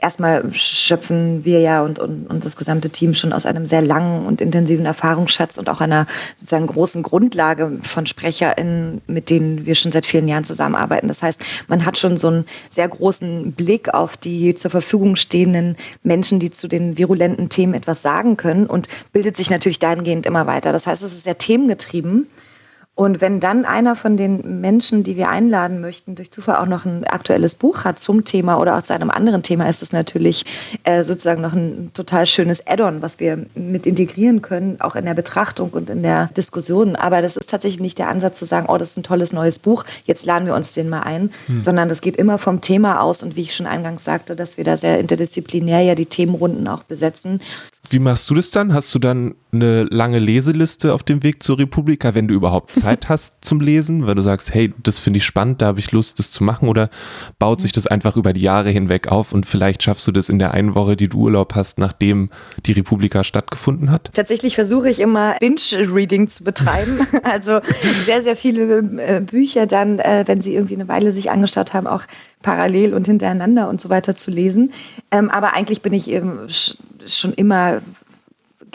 erstmal 0.01 0.53
schöpfen 0.53 1.45
wir 1.45 1.59
ja 1.59 1.81
und, 1.83 1.99
und, 1.99 2.27
und 2.27 2.45
das 2.45 2.55
gesamte 2.55 2.89
Team 2.89 3.13
schon 3.13 3.33
aus 3.33 3.45
einem 3.45 3.65
sehr 3.65 3.81
langen 3.81 4.25
und 4.25 4.41
intensiven 4.41 4.85
Erfahrungsschatz 4.85 5.57
und 5.57 5.69
auch 5.69 5.81
einer 5.81 6.07
sozusagen 6.35 6.67
großen 6.67 7.03
Grundlage 7.03 7.77
von 7.81 8.05
SprecherInnen, 8.05 9.01
mit 9.07 9.29
denen 9.29 9.65
wir 9.65 9.75
schon 9.75 9.91
seit 9.91 10.05
vielen 10.05 10.27
Jahren 10.27 10.43
zusammenarbeiten. 10.43 11.07
Das 11.07 11.21
heißt, 11.21 11.41
man 11.67 11.85
hat 11.85 11.97
schon 11.97 12.17
so 12.17 12.27
einen 12.27 12.45
sehr 12.69 12.87
großen 12.87 13.53
Blick 13.53 13.93
auf 13.93 14.17
die 14.17 14.55
zur 14.55 14.71
Verfügung 14.71 15.15
stehenden 15.15 15.75
Menschen, 16.03 16.39
die 16.39 16.51
zu 16.51 16.67
den 16.67 16.97
virulenten 16.97 17.49
Themen 17.49 17.73
etwas 17.73 18.01
sagen 18.01 18.37
können 18.37 18.65
und 18.65 18.87
bildet 19.13 19.35
sich 19.35 19.49
natürlich 19.49 19.79
dahingehend 19.79 20.25
immer 20.25 20.47
weiter. 20.47 20.71
Das 20.71 20.87
heißt, 20.87 21.03
es 21.03 21.13
ist 21.13 21.23
sehr 21.23 21.37
themengetrieben. 21.37 22.27
Und 22.99 23.21
wenn 23.21 23.39
dann 23.39 23.63
einer 23.63 23.95
von 23.95 24.17
den 24.17 24.59
Menschen, 24.59 25.05
die 25.05 25.15
wir 25.15 25.29
einladen 25.29 25.79
möchten, 25.79 26.15
durch 26.15 26.31
Zufall 26.31 26.57
auch 26.57 26.65
noch 26.65 26.83
ein 26.83 27.05
aktuelles 27.05 27.55
Buch 27.55 27.85
hat 27.85 27.97
zum 27.97 28.25
Thema 28.25 28.59
oder 28.59 28.77
auch 28.77 28.83
zu 28.83 28.93
einem 28.93 29.09
anderen 29.09 29.41
Thema, 29.41 29.69
ist 29.69 29.81
es 29.81 29.93
natürlich 29.93 30.43
äh, 30.83 31.05
sozusagen 31.05 31.41
noch 31.41 31.53
ein 31.53 31.91
total 31.93 32.25
schönes 32.25 32.67
Add-on, 32.67 33.01
was 33.01 33.21
wir 33.21 33.45
mit 33.55 33.87
integrieren 33.87 34.41
können, 34.41 34.81
auch 34.81 34.97
in 34.97 35.05
der 35.05 35.13
Betrachtung 35.13 35.69
und 35.69 35.89
in 35.89 36.03
der 36.03 36.25
Diskussion. 36.35 36.97
Aber 36.97 37.21
das 37.21 37.37
ist 37.37 37.49
tatsächlich 37.49 37.79
nicht 37.79 37.99
der 37.99 38.09
Ansatz 38.09 38.37
zu 38.37 38.43
sagen, 38.43 38.65
oh, 38.67 38.75
das 38.75 38.89
ist 38.89 38.97
ein 38.97 39.03
tolles 39.03 39.31
neues 39.31 39.59
Buch, 39.59 39.85
jetzt 40.03 40.25
laden 40.25 40.45
wir 40.45 40.53
uns 40.53 40.73
den 40.73 40.89
mal 40.89 41.03
ein, 41.03 41.31
hm. 41.45 41.61
sondern 41.61 41.87
das 41.87 42.01
geht 42.01 42.17
immer 42.17 42.37
vom 42.37 42.59
Thema 42.59 42.99
aus 42.99 43.23
und 43.23 43.37
wie 43.37 43.43
ich 43.43 43.55
schon 43.55 43.65
eingangs 43.65 44.03
sagte, 44.03 44.35
dass 44.35 44.57
wir 44.57 44.65
da 44.65 44.75
sehr 44.75 44.99
interdisziplinär 44.99 45.79
ja 45.83 45.95
die 45.95 46.07
Themenrunden 46.07 46.67
auch 46.67 46.83
besetzen. 46.83 47.39
Wie 47.87 47.99
machst 47.99 48.29
du 48.29 48.35
das 48.35 48.51
dann? 48.51 48.73
Hast 48.73 48.93
du 48.93 48.99
dann 48.99 49.35
eine 49.51 49.83
lange 49.83 50.19
Leseliste 50.19 50.93
auf 50.93 51.01
dem 51.01 51.23
Weg 51.23 51.41
zur 51.41 51.57
Republika, 51.57 52.13
wenn 52.13 52.27
du 52.27 52.33
überhaupt 52.33 52.71
Zeit 52.75 53.09
hast 53.09 53.37
zum 53.41 53.61
Lesen, 53.61 54.05
weil 54.05 54.15
du 54.15 54.21
sagst, 54.21 54.53
hey, 54.53 54.73
das 54.83 54.99
finde 54.99 55.17
ich 55.17 55.25
spannend, 55.25 55.61
da 55.61 55.67
habe 55.67 55.79
ich 55.79 55.91
Lust, 55.91 56.19
das 56.19 56.29
zu 56.29 56.43
machen, 56.43 56.67
oder 56.67 56.89
baut 57.39 57.61
sich 57.61 57.71
das 57.71 57.87
einfach 57.87 58.15
über 58.17 58.33
die 58.33 58.41
Jahre 58.41 58.69
hinweg 58.69 59.07
auf 59.07 59.31
und 59.31 59.45
vielleicht 59.45 59.81
schaffst 59.81 60.05
du 60.07 60.11
das 60.11 60.29
in 60.29 60.39
der 60.39 60.53
einen 60.53 60.75
Woche, 60.75 60.95
die 60.95 61.07
du 61.07 61.17
Urlaub 61.17 61.55
hast, 61.55 61.79
nachdem 61.79 62.29
die 62.65 62.73
Republika 62.73 63.23
stattgefunden 63.23 63.91
hat? 63.91 64.11
Tatsächlich 64.13 64.55
versuche 64.55 64.89
ich 64.89 64.99
immer 64.99 65.35
Binge-Reading 65.39 66.29
zu 66.29 66.43
betreiben, 66.43 67.07
also 67.23 67.61
sehr, 68.05 68.21
sehr 68.21 68.35
viele 68.35 68.79
äh, 68.79 69.21
Bücher 69.21 69.65
dann, 69.65 69.99
äh, 69.99 70.25
wenn 70.27 70.41
sie 70.41 70.53
irgendwie 70.53 70.75
eine 70.75 70.87
Weile 70.87 71.11
sich 71.11 71.31
angeschaut 71.31 71.73
haben, 71.73 71.87
auch 71.87 72.03
parallel 72.41 72.93
und 72.93 73.05
hintereinander 73.05 73.69
und 73.69 73.81
so 73.81 73.89
weiter 73.89 74.15
zu 74.15 74.31
lesen. 74.31 74.71
Ähm, 75.11 75.29
aber 75.29 75.55
eigentlich 75.55 75.81
bin 75.81 75.93
ich 75.93 76.09
eben 76.09 76.47
schon 77.05 77.33
immer 77.33 77.81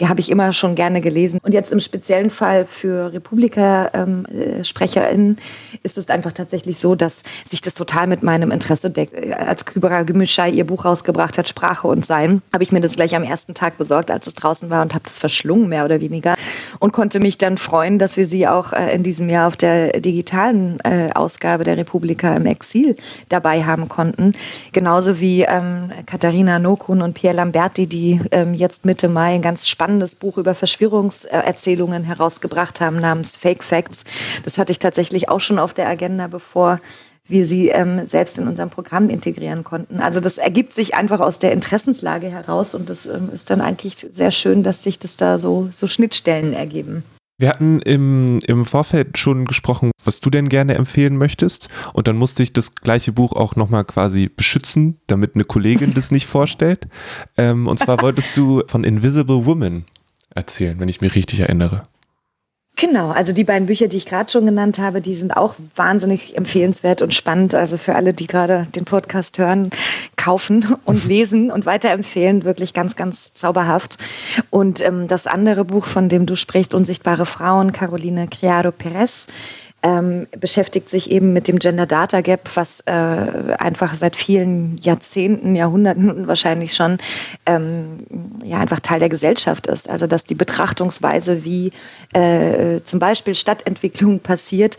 habe 0.03 0.19
ich 0.19 0.29
immer 0.29 0.51
schon 0.51 0.75
gerne 0.75 0.99
gelesen. 1.01 1.39
Und 1.41 1.53
jetzt 1.53 1.71
im 1.71 1.79
speziellen 1.79 2.29
Fall 2.29 2.65
für 2.65 3.13
Republika-SprecherInnen 3.13 5.27
ähm, 5.27 5.37
ist 5.83 5.97
es 5.97 6.09
einfach 6.09 6.33
tatsächlich 6.33 6.79
so, 6.79 6.95
dass 6.95 7.23
sich 7.45 7.61
das 7.61 7.75
total 7.75 8.07
mit 8.07 8.21
meinem 8.21 8.51
Interesse 8.51 8.89
deckt. 8.89 9.15
Als 9.33 9.63
Kybera 9.65 10.01
Gümüşay 10.01 10.51
ihr 10.51 10.65
Buch 10.65 10.83
rausgebracht 10.85 11.37
hat, 11.37 11.47
Sprache 11.47 11.87
und 11.87 12.05
Sein, 12.05 12.41
habe 12.51 12.63
ich 12.63 12.73
mir 12.73 12.81
das 12.81 12.95
gleich 12.95 13.15
am 13.15 13.23
ersten 13.23 13.53
Tag 13.53 13.77
besorgt, 13.77 14.11
als 14.11 14.27
es 14.27 14.33
draußen 14.33 14.69
war 14.69 14.81
und 14.81 14.93
habe 14.93 15.05
das 15.05 15.17
verschlungen, 15.17 15.69
mehr 15.69 15.85
oder 15.85 16.01
weniger. 16.01 16.35
Und 16.79 16.93
konnte 16.93 17.19
mich 17.19 17.37
dann 17.37 17.57
freuen, 17.57 17.99
dass 17.99 18.17
wir 18.17 18.25
sie 18.25 18.47
auch 18.47 18.73
äh, 18.73 18.93
in 18.93 19.03
diesem 19.03 19.29
Jahr 19.29 19.47
auf 19.47 19.57
der 19.57 19.99
digitalen 19.99 20.79
äh, 20.83 21.09
Ausgabe 21.13 21.63
der 21.63 21.77
Republika 21.77 22.35
im 22.35 22.45
Exil 22.45 22.95
dabei 23.29 23.63
haben 23.63 23.89
konnten. 23.89 24.33
Genauso 24.71 25.19
wie 25.19 25.41
ähm, 25.41 25.91
Katharina 26.05 26.59
Nokun 26.59 27.01
und 27.01 27.13
Pierre 27.13 27.35
Lamberti, 27.35 27.87
die 27.87 28.21
ähm, 28.31 28.53
jetzt 28.53 28.85
Mitte 28.85 29.07
Mai 29.07 29.35
ein 29.35 29.41
ganz 29.41 29.67
spannendes 29.67 29.85
spannendes 29.85 30.15
Buch 30.15 30.37
über 30.37 30.55
Verschwörungserzählungen 30.55 32.03
herausgebracht 32.03 32.81
haben 32.81 32.97
namens 32.99 33.37
Fake 33.37 33.63
Facts. 33.63 34.03
Das 34.43 34.57
hatte 34.57 34.71
ich 34.71 34.79
tatsächlich 34.79 35.29
auch 35.29 35.39
schon 35.39 35.59
auf 35.59 35.73
der 35.73 35.87
Agenda, 35.87 36.27
bevor 36.27 36.79
wir 37.27 37.45
sie 37.45 37.69
ähm, 37.69 38.05
selbst 38.07 38.37
in 38.37 38.47
unserem 38.47 38.69
Programm 38.69 39.09
integrieren 39.09 39.63
konnten. 39.63 39.99
Also 39.99 40.19
das 40.19 40.37
ergibt 40.37 40.73
sich 40.73 40.95
einfach 40.95 41.19
aus 41.19 41.39
der 41.39 41.51
Interessenslage 41.51 42.27
heraus 42.27 42.75
und 42.75 42.89
das 42.89 43.05
ähm, 43.05 43.29
ist 43.33 43.49
dann 43.49 43.61
eigentlich 43.61 44.07
sehr 44.11 44.31
schön, 44.31 44.63
dass 44.63 44.83
sich 44.83 44.99
das 44.99 45.17
da 45.17 45.39
so, 45.39 45.67
so 45.71 45.87
Schnittstellen 45.87 46.53
ergeben. 46.53 47.03
Wir 47.37 47.49
hatten 47.49 47.81
im, 47.81 48.39
im 48.47 48.63
Vorfeld 48.63 49.17
schon 49.17 49.43
gesprochen, 49.43 49.91
was 50.05 50.21
du 50.21 50.29
denn 50.29 50.47
gerne 50.47 50.75
empfehlen 50.75 51.17
möchtest. 51.17 51.67
Und 51.91 52.07
dann 52.07 52.15
musste 52.15 52.43
ich 52.43 52.53
das 52.53 52.75
gleiche 52.75 53.11
Buch 53.11 53.33
auch 53.33 53.57
nochmal 53.57 53.83
quasi 53.83 54.29
beschützen, 54.29 55.01
damit 55.07 55.35
eine 55.35 55.43
Kollegin 55.43 55.93
das 55.93 56.11
nicht 56.11 56.27
vorstellt. 56.27 56.87
Ähm, 57.37 57.67
und 57.67 57.77
zwar 57.77 58.01
wolltest 58.01 58.37
du 58.37 58.63
von 58.67 58.85
Invisible 58.85 59.45
Woman 59.45 59.83
erzählen, 60.33 60.79
wenn 60.79 60.87
ich 60.87 61.01
mich 61.01 61.13
richtig 61.15 61.41
erinnere. 61.41 61.83
Genau, 62.77 63.11
also 63.11 63.31
die 63.31 63.45
beiden 63.45 63.67
Bücher, 63.67 63.87
die 63.87 63.95
ich 63.95 64.05
gerade 64.05 64.29
schon 64.29 64.45
genannt 64.45 64.79
habe, 64.79 64.99
die 64.99 65.15
sind 65.15 65.37
auch 65.37 65.55
wahnsinnig 65.75 66.35
empfehlenswert 66.35 67.01
und 67.01 67.13
spannend. 67.13 67.55
Also 67.55 67.77
für 67.77 67.95
alle, 67.95 68.11
die 68.11 68.27
gerade 68.27 68.67
den 68.75 68.83
Podcast 68.83 69.39
hören, 69.39 69.69
kaufen 70.17 70.75
und 70.85 71.05
lesen 71.05 71.51
und 71.51 71.65
weiterempfehlen, 71.65 72.43
wirklich 72.43 72.73
ganz, 72.73 72.97
ganz 72.97 73.33
zauberhaft. 73.33 73.97
Und 74.49 74.81
ähm, 74.81 75.07
das 75.07 75.25
andere 75.25 75.63
Buch, 75.63 75.85
von 75.85 76.09
dem 76.09 76.25
du 76.25 76.35
sprichst, 76.35 76.73
Unsichtbare 76.73 77.25
Frauen, 77.25 77.71
Caroline 77.71 78.27
Criado 78.27 78.73
Perez, 78.73 79.27
ähm, 79.85 80.25
beschäftigt 80.39 80.89
sich 80.89 81.11
eben 81.11 81.31
mit 81.31 81.47
dem 81.47 81.59
Gender 81.59 81.85
Data 81.85 82.21
Gap, 82.21 82.49
was 82.55 82.79
äh, 82.87 82.91
einfach 82.91 83.93
seit 83.93 84.15
vielen 84.15 84.77
Jahrzehnten, 84.77 85.55
Jahrhunderten 85.55 86.27
wahrscheinlich 86.27 86.73
schon 86.73 86.97
ähm, 87.45 87.99
ja 88.43 88.57
einfach 88.57 88.79
Teil 88.79 88.99
der 88.99 89.09
Gesellschaft 89.09 89.67
ist. 89.67 89.87
Also 89.87 90.07
dass 90.07 90.25
die 90.25 90.33
Betrachtungsweise, 90.33 91.45
wie 91.45 91.71
äh, 92.13 92.81
zum 92.83 92.97
Beispiel 92.97 93.35
Stadtentwicklung 93.35 94.19
passiert, 94.21 94.77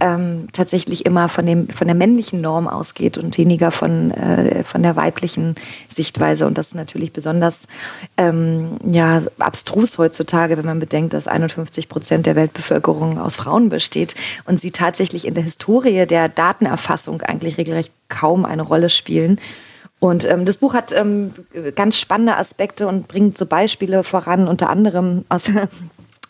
ähm, 0.00 0.48
tatsächlich 0.54 1.04
immer 1.04 1.28
von 1.28 1.44
dem 1.44 1.68
von 1.68 1.86
der 1.86 1.96
männlichen 1.96 2.40
Norm 2.40 2.66
ausgeht 2.66 3.18
und 3.18 3.36
weniger 3.36 3.70
von 3.70 4.10
äh, 4.10 4.64
von 4.64 4.82
der 4.82 4.96
weiblichen 4.96 5.56
Sichtweise. 5.88 6.46
Und 6.46 6.56
das 6.56 6.68
ist 6.68 6.76
natürlich 6.76 7.12
besonders 7.12 7.68
ähm, 8.16 8.78
ja 8.90 9.20
abstrus 9.38 9.98
heutzutage, 9.98 10.56
wenn 10.56 10.64
man 10.64 10.78
bedenkt, 10.78 11.12
dass 11.12 11.28
51 11.28 11.90
Prozent 11.90 12.24
der 12.24 12.36
Weltbevölkerung 12.36 13.18
aus 13.18 13.36
Frauen 13.36 13.68
besteht 13.68 14.14
und 14.46 14.60
sie 14.60 14.70
tatsächlich 14.70 15.26
in 15.26 15.34
der 15.34 15.44
Historie 15.44 16.06
der 16.06 16.28
Datenerfassung 16.28 17.22
eigentlich 17.22 17.58
regelrecht 17.58 17.92
kaum 18.08 18.44
eine 18.44 18.62
Rolle 18.62 18.88
spielen. 18.88 19.40
Und 19.98 20.28
ähm, 20.28 20.44
das 20.44 20.58
Buch 20.58 20.74
hat 20.74 20.92
ähm, 20.92 21.30
ganz 21.74 21.98
spannende 21.98 22.36
Aspekte 22.36 22.86
und 22.86 23.08
bringt 23.08 23.38
so 23.38 23.46
Beispiele 23.46 24.04
voran, 24.04 24.46
unter 24.46 24.68
anderem 24.68 25.24
aus 25.28 25.50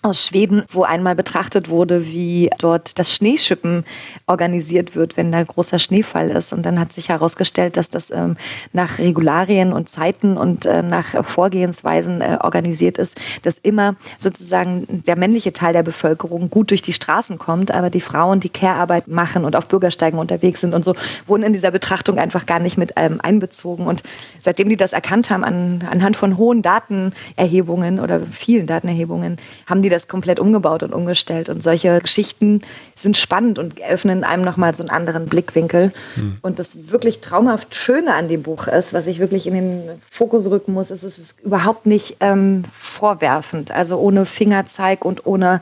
aus 0.06 0.24
Schweden, 0.24 0.62
wo 0.70 0.84
einmal 0.84 1.14
betrachtet 1.14 1.68
wurde, 1.68 2.06
wie 2.06 2.50
dort 2.58 2.98
das 2.98 3.12
Schneeschippen 3.12 3.84
organisiert 4.26 4.94
wird, 4.94 5.16
wenn 5.16 5.32
da 5.32 5.42
großer 5.42 5.78
Schneefall 5.78 6.30
ist. 6.30 6.52
Und 6.52 6.64
dann 6.64 6.78
hat 6.78 6.92
sich 6.92 7.08
herausgestellt, 7.08 7.76
dass 7.76 7.90
das 7.90 8.10
ähm, 8.10 8.36
nach 8.72 8.98
Regularien 8.98 9.72
und 9.72 9.88
Zeiten 9.88 10.36
und 10.36 10.64
äh, 10.64 10.82
nach 10.82 11.24
Vorgehensweisen 11.24 12.20
äh, 12.20 12.38
organisiert 12.40 12.98
ist, 12.98 13.20
dass 13.42 13.58
immer 13.58 13.96
sozusagen 14.18 14.86
der 14.88 15.16
männliche 15.16 15.52
Teil 15.52 15.72
der 15.72 15.82
Bevölkerung 15.82 16.50
gut 16.50 16.70
durch 16.70 16.82
die 16.82 16.92
Straßen 16.92 17.38
kommt, 17.38 17.72
aber 17.72 17.90
die 17.90 18.00
Frauen, 18.00 18.38
die 18.38 18.48
Care-Arbeit 18.48 19.08
machen 19.08 19.44
und 19.44 19.56
auf 19.56 19.66
Bürgersteigen 19.66 20.18
unterwegs 20.18 20.60
sind 20.60 20.72
und 20.72 20.84
so, 20.84 20.94
wurden 21.26 21.42
in 21.42 21.52
dieser 21.52 21.72
Betrachtung 21.72 22.18
einfach 22.18 22.46
gar 22.46 22.60
nicht 22.60 22.78
mit 22.78 22.92
ähm, 22.96 23.20
einbezogen. 23.20 23.86
Und 23.86 24.02
seitdem 24.40 24.68
die 24.68 24.76
das 24.76 24.92
erkannt 24.92 25.30
haben, 25.30 25.42
an, 25.42 25.86
anhand 25.90 26.16
von 26.16 26.36
hohen 26.36 26.62
Datenerhebungen 26.62 27.98
oder 27.98 28.20
vielen 28.20 28.66
Datenerhebungen, 28.66 29.38
haben 29.66 29.82
die 29.82 29.88
das 29.88 29.95
das 29.96 30.08
komplett 30.08 30.38
umgebaut 30.38 30.82
und 30.82 30.92
umgestellt. 30.92 31.48
Und 31.48 31.62
solche 31.62 32.00
Geschichten 32.00 32.62
sind 32.94 33.16
spannend 33.16 33.58
und 33.58 33.80
eröffnen 33.80 34.24
einem 34.24 34.44
nochmal 34.44 34.74
so 34.74 34.82
einen 34.82 34.90
anderen 34.90 35.26
Blickwinkel. 35.26 35.92
Mhm. 36.16 36.38
Und 36.42 36.58
das 36.58 36.90
wirklich 36.90 37.20
traumhaft 37.20 37.74
Schöne 37.74 38.14
an 38.14 38.28
dem 38.28 38.42
Buch 38.42 38.66
ist, 38.66 38.94
was 38.94 39.06
ich 39.06 39.18
wirklich 39.18 39.46
in 39.46 39.54
den 39.54 39.82
Fokus 40.10 40.48
rücken 40.50 40.72
muss, 40.72 40.90
ist, 40.90 41.02
es 41.02 41.18
ist 41.18 41.40
überhaupt 41.40 41.86
nicht 41.86 42.18
ähm, 42.20 42.64
vorwerfend. 42.72 43.70
Also 43.70 43.98
ohne 43.98 44.26
Fingerzeig 44.26 45.04
und 45.04 45.26
ohne 45.26 45.60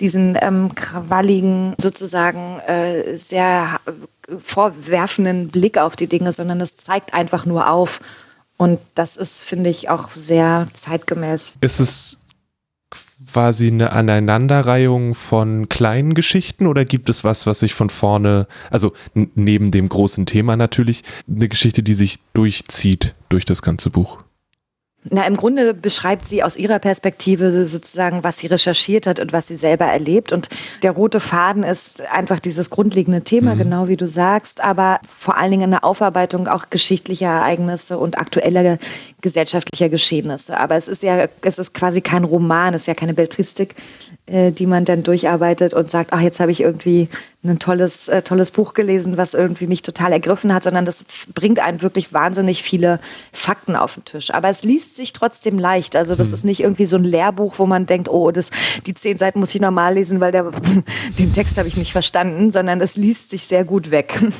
diesen 0.00 0.36
ähm, 0.40 0.74
krawalligen, 0.74 1.74
sozusagen 1.78 2.60
äh, 2.60 3.16
sehr 3.16 3.80
vorwerfenden 4.38 5.48
Blick 5.48 5.78
auf 5.78 5.96
die 5.96 6.06
Dinge, 6.06 6.32
sondern 6.32 6.60
es 6.60 6.76
zeigt 6.76 7.14
einfach 7.14 7.46
nur 7.46 7.70
auf. 7.70 8.00
Und 8.56 8.78
das 8.94 9.16
ist, 9.16 9.42
finde 9.42 9.70
ich, 9.70 9.90
auch 9.90 10.10
sehr 10.14 10.68
zeitgemäß. 10.72 11.54
Ist 11.60 11.80
es 11.80 12.18
quasi 13.32 13.68
eine 13.68 13.92
Aneinanderreihung 13.92 15.14
von 15.14 15.70
kleinen 15.70 16.12
Geschichten 16.12 16.66
oder 16.66 16.84
gibt 16.84 17.08
es 17.08 17.24
was, 17.24 17.46
was 17.46 17.60
sich 17.60 17.72
von 17.72 17.88
vorne, 17.88 18.46
also 18.70 18.92
neben 19.14 19.70
dem 19.70 19.88
großen 19.88 20.26
Thema 20.26 20.56
natürlich, 20.56 21.02
eine 21.26 21.48
Geschichte, 21.48 21.82
die 21.82 21.94
sich 21.94 22.18
durchzieht 22.34 23.14
durch 23.30 23.46
das 23.46 23.62
ganze 23.62 23.88
Buch? 23.88 24.22
Na, 25.10 25.26
im 25.26 25.36
Grunde 25.36 25.74
beschreibt 25.74 26.28
sie 26.28 26.44
aus 26.44 26.56
ihrer 26.56 26.78
Perspektive 26.78 27.50
sozusagen, 27.64 28.22
was 28.22 28.38
sie 28.38 28.46
recherchiert 28.46 29.08
hat 29.08 29.18
und 29.18 29.32
was 29.32 29.48
sie 29.48 29.56
selber 29.56 29.86
erlebt. 29.86 30.32
Und 30.32 30.48
der 30.84 30.92
rote 30.92 31.18
Faden 31.18 31.64
ist 31.64 32.00
einfach 32.12 32.38
dieses 32.38 32.70
grundlegende 32.70 33.22
Thema, 33.22 33.54
mhm. 33.54 33.58
genau 33.58 33.88
wie 33.88 33.96
du 33.96 34.06
sagst, 34.06 34.62
aber 34.62 35.00
vor 35.18 35.36
allen 35.36 35.50
Dingen 35.50 35.64
eine 35.64 35.82
Aufarbeitung 35.82 36.46
auch 36.46 36.70
geschichtlicher 36.70 37.26
Ereignisse 37.26 37.98
und 37.98 38.16
aktueller 38.16 38.78
gesellschaftlicher 39.20 39.88
Geschehnisse. 39.88 40.58
Aber 40.58 40.76
es 40.76 40.86
ist 40.86 41.02
ja, 41.02 41.26
es 41.42 41.58
ist 41.58 41.74
quasi 41.74 42.00
kein 42.00 42.22
Roman, 42.22 42.74
es 42.74 42.82
ist 42.82 42.86
ja 42.86 42.94
keine 42.94 43.14
Beltristik, 43.14 43.74
äh, 44.26 44.52
die 44.52 44.66
man 44.66 44.84
dann 44.84 45.02
durcharbeitet 45.02 45.74
und 45.74 45.90
sagt, 45.90 46.12
ach, 46.12 46.20
jetzt 46.20 46.38
habe 46.38 46.52
ich 46.52 46.60
irgendwie 46.60 47.08
ein 47.44 47.58
tolles, 47.58 48.08
äh, 48.08 48.22
tolles 48.22 48.52
Buch 48.52 48.72
gelesen, 48.72 49.16
was 49.16 49.34
irgendwie 49.34 49.66
mich 49.66 49.82
total 49.82 50.12
ergriffen 50.12 50.54
hat, 50.54 50.62
sondern 50.62 50.84
das 50.84 51.04
bringt 51.34 51.58
einen 51.58 51.82
wirklich 51.82 52.12
wahnsinnig 52.12 52.62
viele 52.62 53.00
Fakten 53.32 53.74
auf 53.74 53.94
den 53.94 54.04
Tisch. 54.04 54.32
Aber 54.32 54.48
es 54.48 54.62
liest 54.62 54.91
sich 54.94 55.12
trotzdem 55.12 55.58
leicht. 55.58 55.96
Also 55.96 56.14
das 56.14 56.28
mhm. 56.28 56.34
ist 56.34 56.44
nicht 56.44 56.60
irgendwie 56.60 56.86
so 56.86 56.96
ein 56.96 57.04
Lehrbuch, 57.04 57.58
wo 57.58 57.66
man 57.66 57.86
denkt, 57.86 58.08
oh, 58.08 58.30
das, 58.30 58.50
die 58.86 58.94
zehn 58.94 59.18
Seiten 59.18 59.40
muss 59.40 59.54
ich 59.54 59.60
normal 59.60 59.94
lesen, 59.94 60.20
weil 60.20 60.32
der, 60.32 60.50
den 61.18 61.32
Text 61.32 61.58
habe 61.58 61.68
ich 61.68 61.76
nicht 61.76 61.92
verstanden, 61.92 62.50
sondern 62.50 62.80
es 62.80 62.96
liest 62.96 63.30
sich 63.30 63.44
sehr 63.44 63.64
gut 63.64 63.90
weg. 63.90 64.20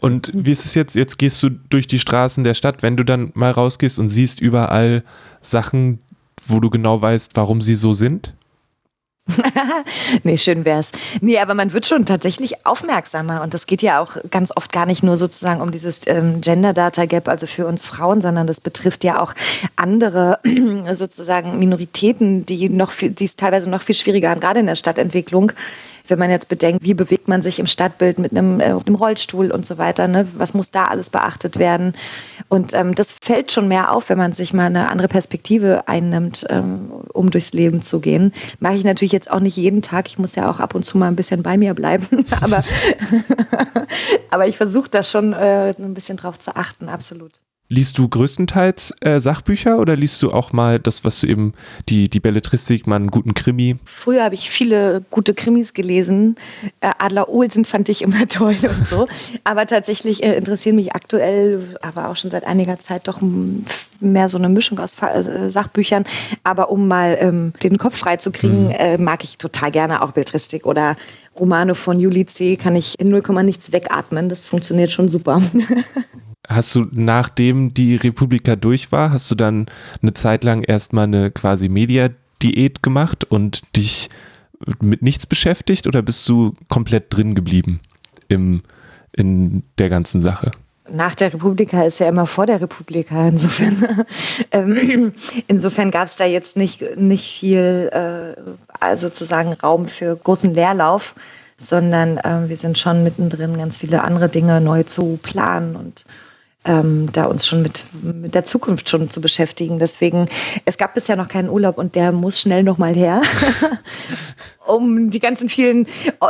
Und 0.00 0.30
wie 0.32 0.50
ist 0.50 0.64
es 0.64 0.74
jetzt? 0.74 0.94
Jetzt 0.94 1.18
gehst 1.18 1.42
du 1.42 1.50
durch 1.50 1.86
die 1.86 1.98
Straßen 1.98 2.44
der 2.44 2.54
Stadt, 2.54 2.82
wenn 2.82 2.96
du 2.96 3.04
dann 3.04 3.32
mal 3.34 3.50
rausgehst 3.50 3.98
und 3.98 4.08
siehst 4.08 4.40
überall 4.40 5.02
Sachen, 5.42 5.98
wo 6.46 6.60
du 6.60 6.70
genau 6.70 7.00
weißt, 7.00 7.32
warum 7.34 7.60
sie 7.60 7.74
so 7.74 7.92
sind? 7.92 8.32
nee, 10.22 10.36
schön 10.36 10.64
wär's. 10.64 10.92
Nee, 11.20 11.38
aber 11.38 11.54
man 11.54 11.72
wird 11.72 11.86
schon 11.86 12.06
tatsächlich 12.06 12.66
aufmerksamer 12.66 13.42
und 13.42 13.54
das 13.54 13.66
geht 13.66 13.82
ja 13.82 14.00
auch 14.00 14.16
ganz 14.30 14.52
oft 14.54 14.72
gar 14.72 14.86
nicht 14.86 15.02
nur 15.02 15.16
sozusagen 15.16 15.60
um 15.60 15.70
dieses 15.70 16.06
ähm, 16.06 16.40
Gender 16.40 16.72
Data 16.72 17.04
Gap, 17.06 17.28
also 17.28 17.46
für 17.46 17.66
uns 17.66 17.84
Frauen, 17.84 18.20
sondern 18.20 18.46
das 18.46 18.60
betrifft 18.60 19.04
ja 19.04 19.20
auch 19.20 19.34
andere 19.76 20.38
sozusagen 20.92 21.58
Minoritäten, 21.58 22.46
die 22.46 22.68
noch 22.68 22.90
viel, 22.90 23.10
die 23.10 23.24
es 23.24 23.36
teilweise 23.36 23.70
noch 23.70 23.82
viel 23.82 23.94
schwieriger 23.94 24.30
haben, 24.30 24.40
gerade 24.40 24.60
in 24.60 24.66
der 24.66 24.76
Stadtentwicklung 24.76 25.52
wenn 26.10 26.18
man 26.18 26.30
jetzt 26.30 26.48
bedenkt, 26.48 26.84
wie 26.84 26.94
bewegt 26.94 27.28
man 27.28 27.42
sich 27.42 27.58
im 27.58 27.66
Stadtbild 27.66 28.18
mit 28.18 28.32
einem, 28.32 28.60
äh, 28.60 28.64
einem 28.64 28.94
Rollstuhl 28.94 29.50
und 29.50 29.66
so 29.66 29.78
weiter, 29.78 30.08
ne? 30.08 30.26
was 30.34 30.54
muss 30.54 30.70
da 30.70 30.84
alles 30.84 31.10
beachtet 31.10 31.58
werden? 31.58 31.94
Und 32.48 32.74
ähm, 32.74 32.94
das 32.94 33.12
fällt 33.12 33.52
schon 33.52 33.68
mehr 33.68 33.92
auf, 33.92 34.08
wenn 34.08 34.18
man 34.18 34.32
sich 34.32 34.52
mal 34.52 34.66
eine 34.66 34.88
andere 34.88 35.08
Perspektive 35.08 35.86
einnimmt, 35.86 36.46
ähm, 36.50 36.90
um 37.12 37.30
durchs 37.30 37.52
Leben 37.52 37.82
zu 37.82 38.00
gehen. 38.00 38.32
Mache 38.60 38.74
ich 38.74 38.84
natürlich 38.84 39.12
jetzt 39.12 39.30
auch 39.30 39.40
nicht 39.40 39.56
jeden 39.56 39.82
Tag. 39.82 40.08
Ich 40.08 40.18
muss 40.18 40.34
ja 40.34 40.50
auch 40.50 40.60
ab 40.60 40.74
und 40.74 40.84
zu 40.84 40.98
mal 40.98 41.08
ein 41.08 41.16
bisschen 41.16 41.42
bei 41.42 41.56
mir 41.56 41.74
bleiben. 41.74 42.24
aber, 42.40 42.62
aber 44.30 44.46
ich 44.46 44.56
versuche 44.56 44.90
da 44.90 45.02
schon 45.02 45.32
äh, 45.32 45.74
ein 45.78 45.94
bisschen 45.94 46.16
drauf 46.16 46.38
zu 46.38 46.56
achten, 46.56 46.88
absolut. 46.88 47.40
Liest 47.70 47.98
du 47.98 48.08
größtenteils 48.08 48.94
äh, 49.02 49.20
Sachbücher 49.20 49.78
oder 49.78 49.94
liest 49.94 50.22
du 50.22 50.32
auch 50.32 50.54
mal 50.54 50.78
das, 50.78 51.04
was 51.04 51.20
du 51.20 51.26
eben, 51.26 51.52
die, 51.90 52.08
die 52.08 52.18
Belletristik, 52.18 52.86
mal 52.86 52.96
einen 52.96 53.10
guten 53.10 53.34
Krimi? 53.34 53.76
Früher 53.84 54.24
habe 54.24 54.34
ich 54.34 54.48
viele 54.48 55.04
gute 55.10 55.34
Krimis 55.34 55.74
gelesen. 55.74 56.36
Äh, 56.80 56.92
Adler 56.98 57.28
Olsen 57.28 57.66
fand 57.66 57.90
ich 57.90 58.00
immer 58.00 58.26
toll 58.28 58.56
und 58.62 58.88
so. 58.88 59.06
Aber 59.44 59.66
tatsächlich 59.66 60.22
äh, 60.22 60.34
interessieren 60.34 60.76
mich 60.76 60.94
aktuell, 60.94 61.76
aber 61.82 62.08
auch 62.08 62.16
schon 62.16 62.30
seit 62.30 62.44
einiger 62.44 62.78
Zeit 62.78 63.06
doch 63.06 63.20
mehr 64.00 64.30
so 64.30 64.38
eine 64.38 64.48
Mischung 64.48 64.78
aus 64.78 64.96
äh, 65.02 65.50
Sachbüchern. 65.50 66.04
Aber 66.44 66.70
um 66.70 66.88
mal 66.88 67.18
ähm, 67.20 67.52
den 67.62 67.76
Kopf 67.76 67.98
frei 67.98 68.16
zu 68.16 68.32
kriegen, 68.32 68.68
mhm. 68.68 68.70
Äh, 68.70 68.96
mag 68.96 69.24
ich 69.24 69.36
total 69.36 69.72
gerne 69.72 70.00
auch 70.00 70.12
Belletristik 70.12 70.64
oder 70.64 70.96
Romane 71.38 71.74
von 71.74 72.00
Juli 72.00 72.24
C. 72.24 72.56
kann 72.56 72.76
ich 72.76 72.98
in 72.98 73.10
0, 73.10 73.22
nichts 73.42 73.72
wegatmen. 73.72 74.30
Das 74.30 74.46
funktioniert 74.46 74.90
schon 74.90 75.10
super. 75.10 75.42
hast 76.48 76.74
du, 76.74 76.86
nachdem 76.90 77.74
die 77.74 77.96
Republika 77.96 78.56
durch 78.56 78.90
war, 78.90 79.12
hast 79.12 79.30
du 79.30 79.34
dann 79.34 79.66
eine 80.02 80.14
Zeit 80.14 80.44
lang 80.44 80.62
erstmal 80.62 81.04
eine 81.04 81.30
quasi 81.30 81.68
Media-Diät 81.68 82.82
gemacht 82.82 83.24
und 83.24 83.62
dich 83.76 84.08
mit 84.80 85.02
nichts 85.02 85.26
beschäftigt 85.26 85.86
oder 85.86 86.02
bist 86.02 86.28
du 86.28 86.54
komplett 86.68 87.14
drin 87.14 87.34
geblieben 87.34 87.80
im, 88.28 88.62
in 89.12 89.62
der 89.78 89.88
ganzen 89.88 90.20
Sache? 90.20 90.50
Nach 90.90 91.14
der 91.14 91.34
Republika 91.34 91.82
ist 91.82 92.00
ja 92.00 92.08
immer 92.08 92.26
vor 92.26 92.46
der 92.46 92.62
Republika. 92.62 93.28
Insofern, 93.28 94.06
ähm, 94.52 95.12
insofern 95.46 95.90
gab 95.90 96.08
es 96.08 96.16
da 96.16 96.24
jetzt 96.24 96.56
nicht, 96.56 96.96
nicht 96.96 97.40
viel 97.40 97.90
äh, 97.92 98.96
sozusagen 98.96 99.52
Raum 99.52 99.86
für 99.86 100.16
großen 100.16 100.54
Leerlauf, 100.54 101.14
sondern 101.58 102.16
äh, 102.16 102.48
wir 102.48 102.56
sind 102.56 102.78
schon 102.78 103.04
mittendrin, 103.04 103.58
ganz 103.58 103.76
viele 103.76 104.02
andere 104.02 104.30
Dinge 104.30 104.62
neu 104.62 104.84
zu 104.84 105.18
planen 105.22 105.76
und 105.76 106.06
ähm, 106.64 107.10
da 107.12 107.24
uns 107.24 107.46
schon 107.46 107.62
mit, 107.62 107.84
mit 108.02 108.34
der 108.34 108.44
Zukunft 108.44 108.88
schon 108.88 109.10
zu 109.10 109.20
beschäftigen. 109.20 109.78
Deswegen, 109.78 110.28
es 110.64 110.76
gab 110.78 110.94
bisher 110.94 111.16
noch 111.16 111.28
keinen 111.28 111.48
Urlaub 111.48 111.78
und 111.78 111.94
der 111.94 112.12
muss 112.12 112.40
schnell 112.40 112.62
nochmal 112.62 112.94
her. 112.94 113.22
um 114.68 115.10
die 115.10 115.20
ganzen 115.20 115.48
vielen 115.48 115.86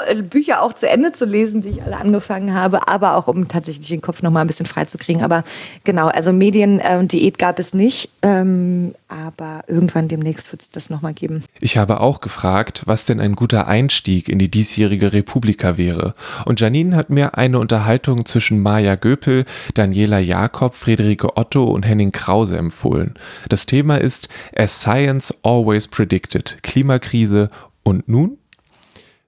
äh, 0.06 0.22
Bücher 0.22 0.62
auch 0.62 0.72
zu 0.72 0.88
Ende 0.88 1.12
zu 1.12 1.24
lesen, 1.24 1.62
die 1.62 1.70
ich 1.70 1.82
alle 1.82 1.96
angefangen 1.96 2.54
habe, 2.54 2.88
aber 2.88 3.16
auch 3.16 3.28
um 3.28 3.48
tatsächlich 3.48 3.88
den 3.88 4.00
Kopf 4.00 4.22
noch 4.22 4.30
mal 4.30 4.42
ein 4.42 4.46
bisschen 4.46 4.66
frei 4.66 4.84
zu 4.84 4.98
kriegen. 4.98 5.22
Aber 5.22 5.44
genau, 5.84 6.08
also 6.08 6.32
Mediendiät 6.32 7.34
äh, 7.34 7.38
gab 7.38 7.58
es 7.58 7.74
nicht, 7.74 8.10
ähm, 8.22 8.94
aber 9.08 9.62
irgendwann 9.66 10.08
demnächst 10.08 10.52
wird 10.52 10.62
es 10.62 10.70
das 10.70 10.90
noch 10.90 11.02
mal 11.02 11.14
geben. 11.14 11.44
Ich 11.60 11.76
habe 11.76 12.00
auch 12.00 12.20
gefragt, 12.20 12.82
was 12.86 13.04
denn 13.04 13.20
ein 13.20 13.34
guter 13.34 13.66
Einstieg 13.66 14.28
in 14.28 14.38
die 14.38 14.50
diesjährige 14.50 15.12
Republika 15.12 15.76
wäre. 15.76 16.14
Und 16.44 16.60
Janine 16.60 16.96
hat 16.96 17.10
mir 17.10 17.36
eine 17.36 17.58
Unterhaltung 17.58 18.26
zwischen 18.26 18.60
Maja 18.60 18.94
Göpel, 18.94 19.44
Daniela 19.74 20.18
Jakob, 20.18 20.74
Friederike 20.74 21.36
Otto 21.36 21.64
und 21.64 21.84
Henning 21.84 22.12
Krause 22.12 22.56
empfohlen. 22.56 23.14
Das 23.48 23.66
Thema 23.66 23.96
ist 24.00 24.28
As 24.54 24.80
Science 24.80 25.34
Always 25.42 25.88
Predicted, 25.88 26.58
Klimakrise 26.62 27.50
und 27.88 28.06
nun? 28.08 28.38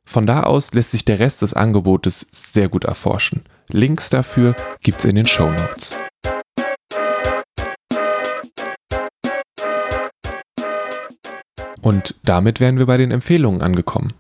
Von 0.05 0.27
da 0.27 0.43
aus 0.43 0.75
lässt 0.75 0.91
sich 0.91 1.05
der 1.05 1.19
Rest 1.19 1.41
des 1.41 1.55
Angebotes 1.55 2.27
sehr 2.33 2.69
gut 2.69 2.85
erforschen. 2.85 3.43
Links 3.71 4.11
dafür 4.11 4.55
gibt's 4.83 5.05
in 5.05 5.17
den 5.17 5.27
Show 5.27 5.51
Notes. 5.51 5.97
Und 11.81 12.15
damit 12.23 12.61
wären 12.61 12.79
wir 12.79 12.87
bei 12.87 12.99
den 12.99 13.11
Empfehlungen 13.11 13.63
angekommen. 13.63 14.13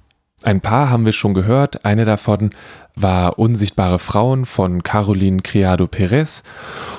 Ein 0.42 0.62
paar 0.62 0.88
haben 0.88 1.04
wir 1.04 1.12
schon 1.12 1.34
gehört. 1.34 1.84
Eine 1.84 2.06
davon 2.06 2.52
war 2.94 3.38
Unsichtbare 3.38 3.98
Frauen 3.98 4.46
von 4.46 4.82
Caroline 4.82 5.42
Criado 5.42 5.86
Perez. 5.86 6.44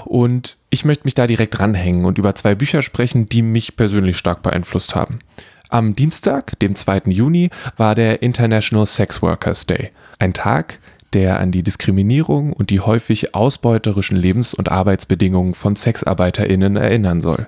Und 0.05 0.57
ich 0.69 0.85
möchte 0.85 1.05
mich 1.05 1.15
da 1.15 1.25
direkt 1.25 1.59
ranhängen 1.59 2.05
und 2.05 2.19
über 2.19 2.35
zwei 2.35 2.53
Bücher 2.53 2.83
sprechen, 2.83 3.25
die 3.25 3.41
mich 3.41 3.75
persönlich 3.75 4.17
stark 4.17 4.43
beeinflusst 4.43 4.93
haben. 4.93 5.19
Am 5.71 5.95
Dienstag, 5.95 6.59
dem 6.59 6.75
2. 6.75 7.03
Juni, 7.05 7.49
war 7.77 7.95
der 7.95 8.21
International 8.21 8.85
Sex 8.85 9.21
Workers 9.21 9.67
Day. 9.67 9.91
Ein 10.19 10.33
Tag, 10.33 10.79
der 11.13 11.39
an 11.39 11.53
die 11.53 11.63
Diskriminierung 11.63 12.51
und 12.51 12.69
die 12.71 12.81
häufig 12.81 13.33
ausbeuterischen 13.33 14.17
Lebens- 14.17 14.53
und 14.53 14.69
Arbeitsbedingungen 14.69 15.53
von 15.53 15.77
Sexarbeiterinnen 15.77 16.75
erinnern 16.75 17.21
soll. 17.21 17.47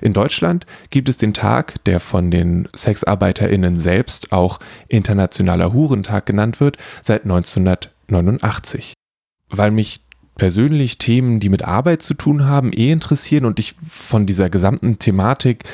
In 0.00 0.12
Deutschland 0.12 0.66
gibt 0.90 1.08
es 1.08 1.16
den 1.16 1.32
Tag, 1.32 1.84
der 1.84 2.00
von 2.00 2.32
den 2.32 2.66
Sexarbeiterinnen 2.74 3.78
selbst 3.78 4.32
auch 4.32 4.58
Internationaler 4.88 5.72
Hurentag 5.72 6.26
genannt 6.26 6.58
wird, 6.58 6.76
seit 7.02 7.22
1989. 7.22 8.94
Weil 9.48 9.70
mich 9.70 10.00
persönlich 10.34 10.98
Themen, 10.98 11.38
die 11.38 11.48
mit 11.48 11.62
Arbeit 11.62 12.02
zu 12.02 12.14
tun 12.14 12.46
haben, 12.46 12.72
eh 12.72 12.90
interessieren 12.90 13.44
und 13.44 13.60
ich 13.60 13.76
von 13.88 14.26
dieser 14.26 14.50
gesamten 14.50 14.98
Thematik 14.98 15.64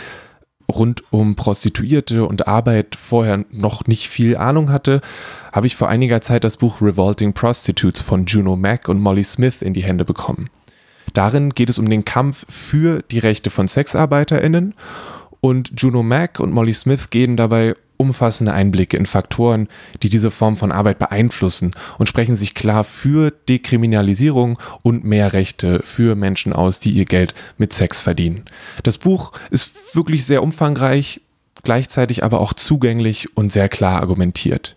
rund 0.71 1.05
um 1.11 1.37
Prostituierte 1.37 2.25
und 2.25 2.49
Arbeit 2.49 2.97
vorher 2.97 3.45
noch 3.51 3.87
nicht 3.87 4.09
viel 4.09 4.37
Ahnung 4.37 4.71
hatte, 4.71 5.01
habe 5.53 5.67
ich 5.67 5.77
vor 5.77 5.89
einiger 5.89 6.21
Zeit 6.23 6.45
das 6.45 6.57
Buch 6.57 6.81
Revolting 6.81 7.33
Prostitutes 7.33 8.01
von 8.01 8.27
Juno 8.27 8.57
Mack 8.57 8.89
und 8.89 9.01
Molly 9.01 9.25
Smith 9.25 9.63
in 9.63 9.75
die 9.75 9.85
Hände 9.85 10.05
bekommen. 10.05 10.51
Darin 11.13 11.51
geht 11.51 11.71
es 11.71 11.79
um 11.79 11.89
den 11.89 12.05
Kampf 12.05 12.45
für 12.49 13.03
die 13.11 13.21
Rechte 13.21 13.51
von 13.51 13.69
Sexarbeiterinnen 13.69 14.75
und 15.41 15.73
Juno 15.77 16.03
Mack 16.03 16.41
und 16.41 16.53
Molly 16.53 16.75
Smith 16.75 17.11
gehen 17.11 17.37
dabei 17.37 17.75
umfassende 17.97 18.53
Einblicke 18.53 18.97
in 18.97 19.07
Faktoren, 19.07 19.69
die 20.03 20.09
diese 20.09 20.31
Form 20.31 20.57
von 20.57 20.73
Arbeit 20.73 20.99
beeinflussen 20.99 21.73
und 21.99 22.09
sprechen 22.09 22.37
sich 22.37 22.55
klar 22.55 22.85
für 22.85 23.31
Dekriminalisierung 23.49 24.59
und 24.83 25.05
mehr 25.05 25.33
Rechte 25.33 25.81
für 25.85 26.15
Menschen 26.15 26.53
aus, 26.53 26.81
die 26.81 26.93
ihr 26.93 27.05
Geld 27.05 27.35
mit 27.59 27.73
Sex 27.73 28.01
verdienen. 28.01 28.45
Das 28.83 28.99
Buch 28.99 29.33
ist 29.51 29.95
wirklich 29.97 30.25
sehr 30.25 30.43
umfangreich, 30.43 31.21
gleichzeitig 31.63 32.25
aber 32.25 32.41
auch 32.41 32.53
zugänglich 32.53 33.37
und 33.37 33.53
sehr 33.53 33.69
klar 33.69 34.01
argumentiert. 34.01 34.77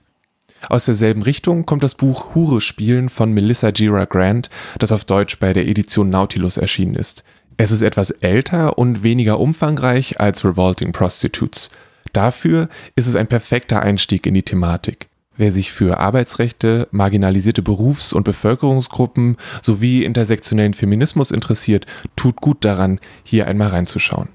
Aus 0.67 0.85
derselben 0.85 1.21
Richtung 1.21 1.65
kommt 1.65 1.83
das 1.83 1.95
Buch 1.95 2.35
Hure 2.35 2.59
spielen 2.59 3.09
von 3.09 3.31
Melissa 3.31 3.71
Gira 3.71 4.05
Grant, 4.05 4.49
das 4.77 4.91
auf 4.91 5.05
Deutsch 5.05 5.39
bei 5.39 5.53
der 5.53 5.67
Edition 5.67 6.09
Nautilus 6.09 6.57
erschienen 6.57 6.95
ist. 6.95 7.23
Es 7.61 7.71
ist 7.71 7.81
etwas 7.81 8.11
älter 8.11 8.77
und 8.77 9.03
weniger 9.03 9.39
umfangreich 9.39 10.19
als 10.19 10.45
Revolting 10.45 10.91
Prostitutes. 10.91 11.69
Dafür 12.13 12.69
ist 12.95 13.07
es 13.07 13.15
ein 13.15 13.27
perfekter 13.27 13.81
Einstieg 13.81 14.25
in 14.25 14.33
die 14.33 14.43
Thematik. 14.43 15.09
Wer 15.37 15.51
sich 15.51 15.71
für 15.71 15.99
Arbeitsrechte, 15.99 16.89
marginalisierte 16.91 17.61
Berufs- 17.61 18.11
und 18.11 18.23
Bevölkerungsgruppen 18.23 19.37
sowie 19.61 20.03
intersektionellen 20.03 20.73
Feminismus 20.73 21.31
interessiert, 21.31 21.85
tut 22.17 22.41
gut 22.41 22.65
daran, 22.65 22.99
hier 23.23 23.47
einmal 23.47 23.69
reinzuschauen. 23.69 24.29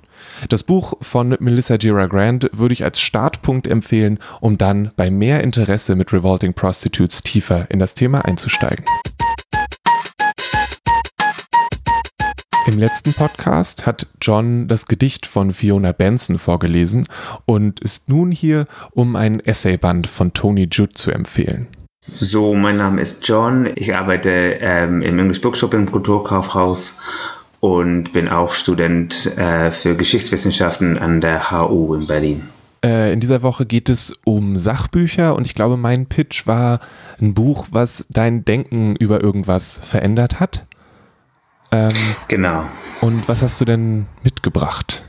Das 0.48 0.62
Buch 0.62 0.94
von 1.02 1.37
Melissa 1.40 1.76
Gira 1.76 2.06
Grant 2.06 2.48
würde 2.52 2.72
ich 2.72 2.84
als 2.84 3.00
Startpunkt 3.00 3.66
empfehlen, 3.66 4.18
um 4.40 4.56
dann 4.56 4.92
bei 4.96 5.10
mehr 5.10 5.42
Interesse 5.42 5.94
mit 5.94 6.12
Revolting 6.12 6.54
Prostitutes 6.54 7.22
tiefer 7.22 7.70
in 7.70 7.80
das 7.80 7.94
Thema 7.94 8.24
einzusteigen. 8.24 8.84
Im 12.66 12.79
letzten 12.79 13.12
Podcast 13.12 13.85
hat 13.85 14.07
John 14.22 14.68
das 14.68 14.87
Gedicht 14.87 15.27
von 15.27 15.53
Fiona 15.53 15.92
Benson 15.92 16.38
vorgelesen 16.38 17.07
und 17.44 17.81
ist 17.81 18.09
nun 18.09 18.31
hier, 18.31 18.66
um 18.92 19.16
ein 19.16 19.38
Essayband 19.40 20.07
von 20.07 20.33
Tony 20.33 20.66
Judd 20.70 20.96
zu 20.96 21.11
empfehlen. 21.11 21.66
So, 22.07 22.55
mein 22.55 22.79
Name 22.79 23.03
ist 23.03 23.29
John. 23.29 23.68
Ich 23.74 23.94
arbeite 23.94 24.31
ähm, 24.61 25.03
im 25.03 25.18
English 25.18 25.42
Bookshop 25.42 25.74
im 25.74 25.90
Kulturkaufhaus 25.90 26.98
und 27.61 28.14
bin 28.14 28.29
auch 28.29 28.55
Student 28.55 29.37
äh, 29.37 29.70
für 29.70 29.94
Geschichtswissenschaften 29.94 30.96
an 30.96 31.20
der 31.20 31.50
HU 31.50 31.94
in 31.94 32.07
Berlin. 32.07 32.48
Äh, 32.83 33.12
in 33.12 33.20
dieser 33.20 33.42
Woche 33.42 33.66
geht 33.66 33.90
es 33.90 34.14
um 34.24 34.57
Sachbücher 34.57 35.37
und 35.37 35.46
ich 35.46 35.55
glaube, 35.55 35.77
mein 35.77 36.07
Pitch 36.07 36.46
war 36.46 36.81
ein 37.20 37.35
Buch, 37.35 37.66
was 37.72 38.07
dein 38.09 38.46
Denken 38.46 38.96
über 38.96 39.22
irgendwas 39.22 39.81
verändert 39.85 40.40
hat. 40.40 40.66
Ähm, 41.74 41.88
genau. 42.28 42.64
Und 43.00 43.28
was 43.28 43.42
hast 43.42 43.60
du 43.60 43.64
denn 43.64 44.06
mitgebracht? 44.22 45.02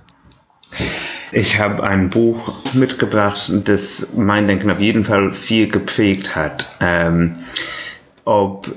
Ich 1.32 1.60
habe 1.60 1.84
ein 1.84 2.10
Buch 2.10 2.54
mitgebracht, 2.73 3.51
das 3.65 4.13
mein 4.15 4.47
Denken 4.47 4.71
auf 4.71 4.80
jeden 4.80 5.04
Fall 5.04 5.32
viel 5.32 5.67
geprägt 5.67 6.36
hat. 6.36 6.67
Ähm, 6.80 7.34
ob 8.23 8.73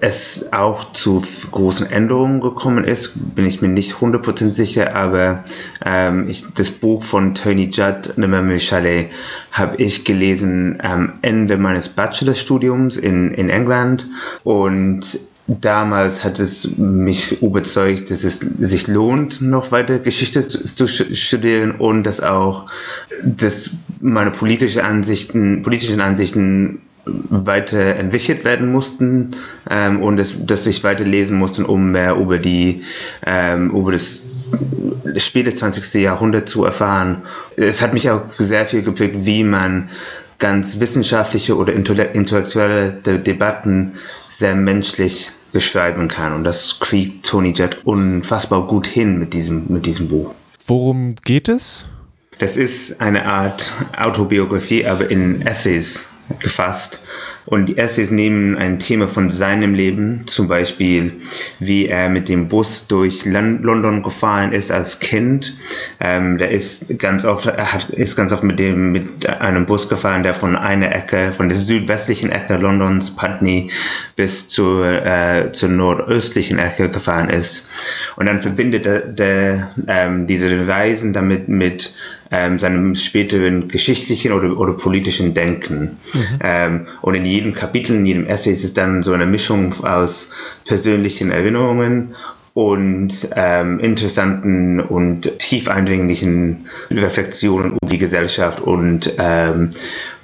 es 0.00 0.50
auch 0.54 0.92
zu 0.92 1.22
großen 1.50 1.90
Änderungen 1.90 2.40
gekommen 2.40 2.84
ist, 2.84 3.34
bin 3.34 3.44
ich 3.44 3.60
mir 3.60 3.68
nicht 3.68 3.96
100% 3.96 4.52
sicher, 4.52 4.96
aber 4.96 5.44
ähm, 5.84 6.26
ich, 6.26 6.46
das 6.54 6.70
Buch 6.70 7.02
von 7.02 7.34
Tony 7.34 7.68
Judd, 7.70 8.14
Le 8.16 8.26
Même 8.28 8.58
Chalet, 8.58 9.10
habe 9.52 9.76
ich 9.76 10.06
gelesen 10.06 10.78
am 10.80 11.18
Ende 11.20 11.58
meines 11.58 11.90
Bachelorstudiums 11.90 12.96
in, 12.96 13.34
in 13.34 13.50
England 13.50 14.06
und 14.42 15.20
damals 15.60 16.22
hat 16.22 16.38
es 16.38 16.76
mich 16.76 17.42
überzeugt, 17.42 18.10
dass 18.10 18.24
es 18.24 18.38
sich 18.38 18.86
lohnt, 18.86 19.40
noch 19.40 19.72
weiter 19.72 19.98
Geschichte 19.98 20.46
zu 20.46 20.86
studieren 20.86 21.72
und 21.72 22.04
dass 22.04 22.20
auch, 22.20 22.66
dass 23.22 23.70
meine 24.00 24.30
politische 24.30 24.84
Ansichten, 24.84 25.62
politischen 25.62 26.00
Ansichten 26.00 26.82
weiterentwickelt 27.04 28.44
werden 28.44 28.70
mussten 28.70 29.30
ähm, 29.68 30.02
und 30.02 30.18
dass, 30.18 30.34
dass 30.44 30.66
ich 30.66 30.84
weiter 30.84 31.04
lesen 31.04 31.38
musste, 31.38 31.66
um 31.66 31.90
mehr 31.92 32.14
über 32.14 32.38
die 32.38 32.82
ähm, 33.26 33.70
über 33.70 33.92
das 33.92 34.50
späte 35.16 35.52
20. 35.52 36.02
Jahrhundert 36.02 36.48
zu 36.48 36.64
erfahren. 36.64 37.22
Es 37.56 37.80
hat 37.80 37.94
mich 37.94 38.10
auch 38.10 38.28
sehr 38.28 38.66
viel 38.66 38.82
geprägt, 38.82 39.16
wie 39.20 39.44
man 39.44 39.88
ganz 40.40 40.80
wissenschaftliche 40.80 41.56
oder 41.56 41.72
intellektuelle 41.72 42.92
Debatten 42.92 43.92
sehr 44.28 44.56
menschlich 44.56 45.30
beschreiben 45.52 46.08
kann. 46.08 46.32
Und 46.32 46.44
das 46.44 46.80
kriegt 46.80 47.26
Tony 47.26 47.52
Jett 47.54 47.84
unfassbar 47.84 48.66
gut 48.66 48.86
hin 48.86 49.18
mit 49.18 49.34
diesem, 49.34 49.66
mit 49.68 49.86
diesem 49.86 50.08
Buch. 50.08 50.34
Worum 50.66 51.14
geht 51.24 51.48
es? 51.48 51.86
Das 52.38 52.56
ist 52.56 53.00
eine 53.00 53.26
Art 53.26 53.72
Autobiografie, 53.96 54.86
aber 54.86 55.10
in 55.10 55.42
Essays 55.42 56.08
gefasst. 56.38 57.00
Und 57.46 57.66
die 57.66 57.78
Essays 57.78 58.10
nehmen 58.10 58.56
ein 58.56 58.78
Thema 58.78 59.08
von 59.08 59.30
seinem 59.30 59.74
Leben, 59.74 60.26
zum 60.26 60.48
Beispiel 60.48 61.12
wie 61.58 61.86
er 61.86 62.08
mit 62.08 62.28
dem 62.28 62.48
Bus 62.48 62.86
durch 62.86 63.24
London 63.24 64.02
gefahren 64.02 64.52
ist 64.52 64.70
als 64.70 65.00
Kind. 65.00 65.54
Ähm, 66.00 66.38
der 66.38 66.50
ist 66.50 66.98
ganz 66.98 67.24
oft, 67.24 67.46
er 67.46 67.72
hat, 67.72 67.90
ist 67.90 68.16
ganz 68.16 68.32
oft 68.32 68.42
mit 68.42 68.58
dem, 68.58 68.92
mit 68.92 69.28
einem 69.28 69.66
Bus 69.66 69.88
gefahren, 69.88 70.22
der 70.22 70.34
von 70.34 70.56
einer 70.56 70.94
Ecke, 70.94 71.32
von 71.32 71.48
der 71.48 71.58
südwestlichen 71.58 72.30
Ecke 72.30 72.56
Londons, 72.56 73.16
Putney, 73.16 73.70
bis 74.16 74.48
zur, 74.48 74.86
äh, 74.86 75.52
zur 75.52 75.70
nordöstlichen 75.70 76.58
Ecke 76.58 76.90
gefahren 76.90 77.30
ist. 77.30 77.66
Und 78.16 78.26
dann 78.26 78.42
verbindet 78.42 78.86
er, 78.86 79.00
der, 79.00 79.70
ähm, 79.86 80.26
diese 80.26 80.68
Reisen 80.68 81.12
damit 81.12 81.48
mit 81.48 81.94
ähm, 82.30 82.58
seinem 82.58 82.94
späteren 82.94 83.68
geschichtlichen 83.68 84.32
oder, 84.32 84.56
oder 84.56 84.74
politischen 84.74 85.34
Denken. 85.34 85.98
Mhm. 86.12 86.38
Ähm, 86.42 86.86
und 87.02 87.14
in 87.14 87.24
jedem 87.24 87.54
Kapitel, 87.54 87.96
in 87.96 88.06
jedem 88.06 88.26
Essay 88.26 88.52
ist 88.52 88.64
es 88.64 88.74
dann 88.74 89.02
so 89.02 89.12
eine 89.12 89.26
Mischung 89.26 89.74
aus 89.84 90.32
persönlichen 90.64 91.30
Erinnerungen 91.30 92.14
und 92.54 93.28
ähm, 93.36 93.78
interessanten 93.78 94.80
und 94.80 95.38
tief 95.38 95.68
eindringlichen 95.68 96.66
Reflexionen 96.90 97.76
um 97.80 97.88
die 97.88 97.98
Gesellschaft 97.98 98.60
und, 98.60 99.14
ähm, 99.18 99.70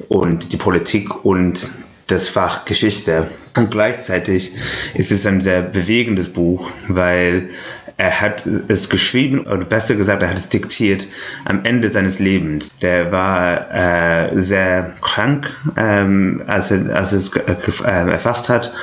und 0.09 0.53
die 0.53 0.57
Politik 0.57 1.25
und 1.25 1.71
das 2.07 2.29
Fach 2.29 2.65
Geschichte. 2.65 3.29
Und 3.57 3.71
gleichzeitig 3.71 4.53
ist 4.95 5.11
es 5.11 5.27
ein 5.27 5.41
sehr 5.41 5.63
bewegendes 5.63 6.29
Buch, 6.29 6.71
weil 6.89 7.51
er 7.99 8.21
hat 8.21 8.45
es 8.47 8.91
geschrieben, 8.91 9.41
oder 9.47 9.65
besser 9.65 9.95
gesagt, 9.95 10.23
er 10.23 10.29
hat 10.29 10.37
es 10.37 10.51
diktiert 10.51 11.07
am 11.47 11.65
Ende 11.65 11.89
seines 11.89 12.19
Lebens. 12.19 12.69
Der 12.83 13.11
war 13.11 13.75
äh, 13.75 14.41
sehr 14.41 14.93
krank, 15.01 15.51
ähm, 15.79 16.43
als 16.47 16.71
er 16.71 16.95
als 16.95 17.13
es 17.13 17.35
äh, 17.35 17.57
äh, 17.85 18.11
erfasst 18.11 18.51
hat 18.51 18.75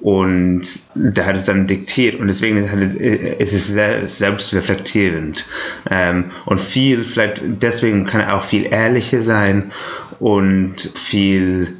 und 0.00 0.62
der 0.94 1.26
hat 1.26 1.36
es 1.36 1.44
dann 1.44 1.66
diktiert 1.66 2.18
und 2.18 2.28
deswegen 2.28 2.56
es, 2.56 2.94
ist 2.94 3.52
es 3.52 3.66
sehr 3.68 4.08
selbstreflektierend 4.08 5.44
ähm, 5.90 6.30
und 6.46 6.58
viel, 6.58 7.04
vielleicht 7.04 7.42
deswegen 7.44 8.06
kann 8.06 8.22
er 8.22 8.36
auch 8.36 8.44
viel 8.44 8.64
ehrlicher 8.64 9.20
sein 9.20 9.70
und 10.18 10.80
viel 10.80 11.76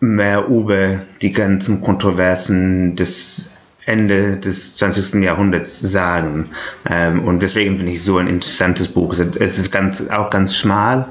mehr 0.00 0.46
über 0.46 1.00
die 1.22 1.32
ganzen 1.32 1.80
Kontroversen 1.80 2.94
des 2.94 3.50
Ende 3.88 4.36
des 4.36 4.74
20. 4.76 5.22
Jahrhunderts 5.24 5.80
sagen. 5.80 6.50
Ähm, 6.88 7.24
und 7.26 7.40
deswegen 7.40 7.78
finde 7.78 7.92
ich 7.92 8.02
so 8.02 8.18
ein 8.18 8.26
interessantes 8.26 8.88
Buch. 8.88 9.14
Es 9.18 9.58
ist 9.58 9.72
ganz, 9.72 10.08
auch 10.10 10.28
ganz 10.28 10.54
schmal, 10.54 11.06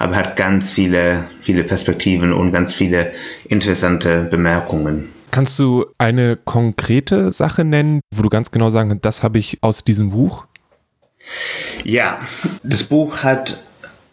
aber 0.00 0.16
hat 0.16 0.34
ganz 0.34 0.72
viele, 0.72 1.28
viele 1.40 1.62
Perspektiven 1.62 2.32
und 2.32 2.50
ganz 2.50 2.74
viele 2.74 3.12
interessante 3.48 4.24
Bemerkungen. 4.24 5.08
Kannst 5.30 5.58
du 5.60 5.86
eine 5.98 6.36
konkrete 6.36 7.30
Sache 7.30 7.64
nennen, 7.64 8.00
wo 8.12 8.22
du 8.22 8.28
ganz 8.28 8.50
genau 8.50 8.70
sagen 8.70 8.88
kannst, 8.88 9.04
das 9.04 9.22
habe 9.22 9.38
ich 9.38 9.58
aus 9.60 9.84
diesem 9.84 10.10
Buch? 10.10 10.46
Ja, 11.84 12.18
das 12.64 12.82
Buch 12.84 13.22
hat 13.22 13.62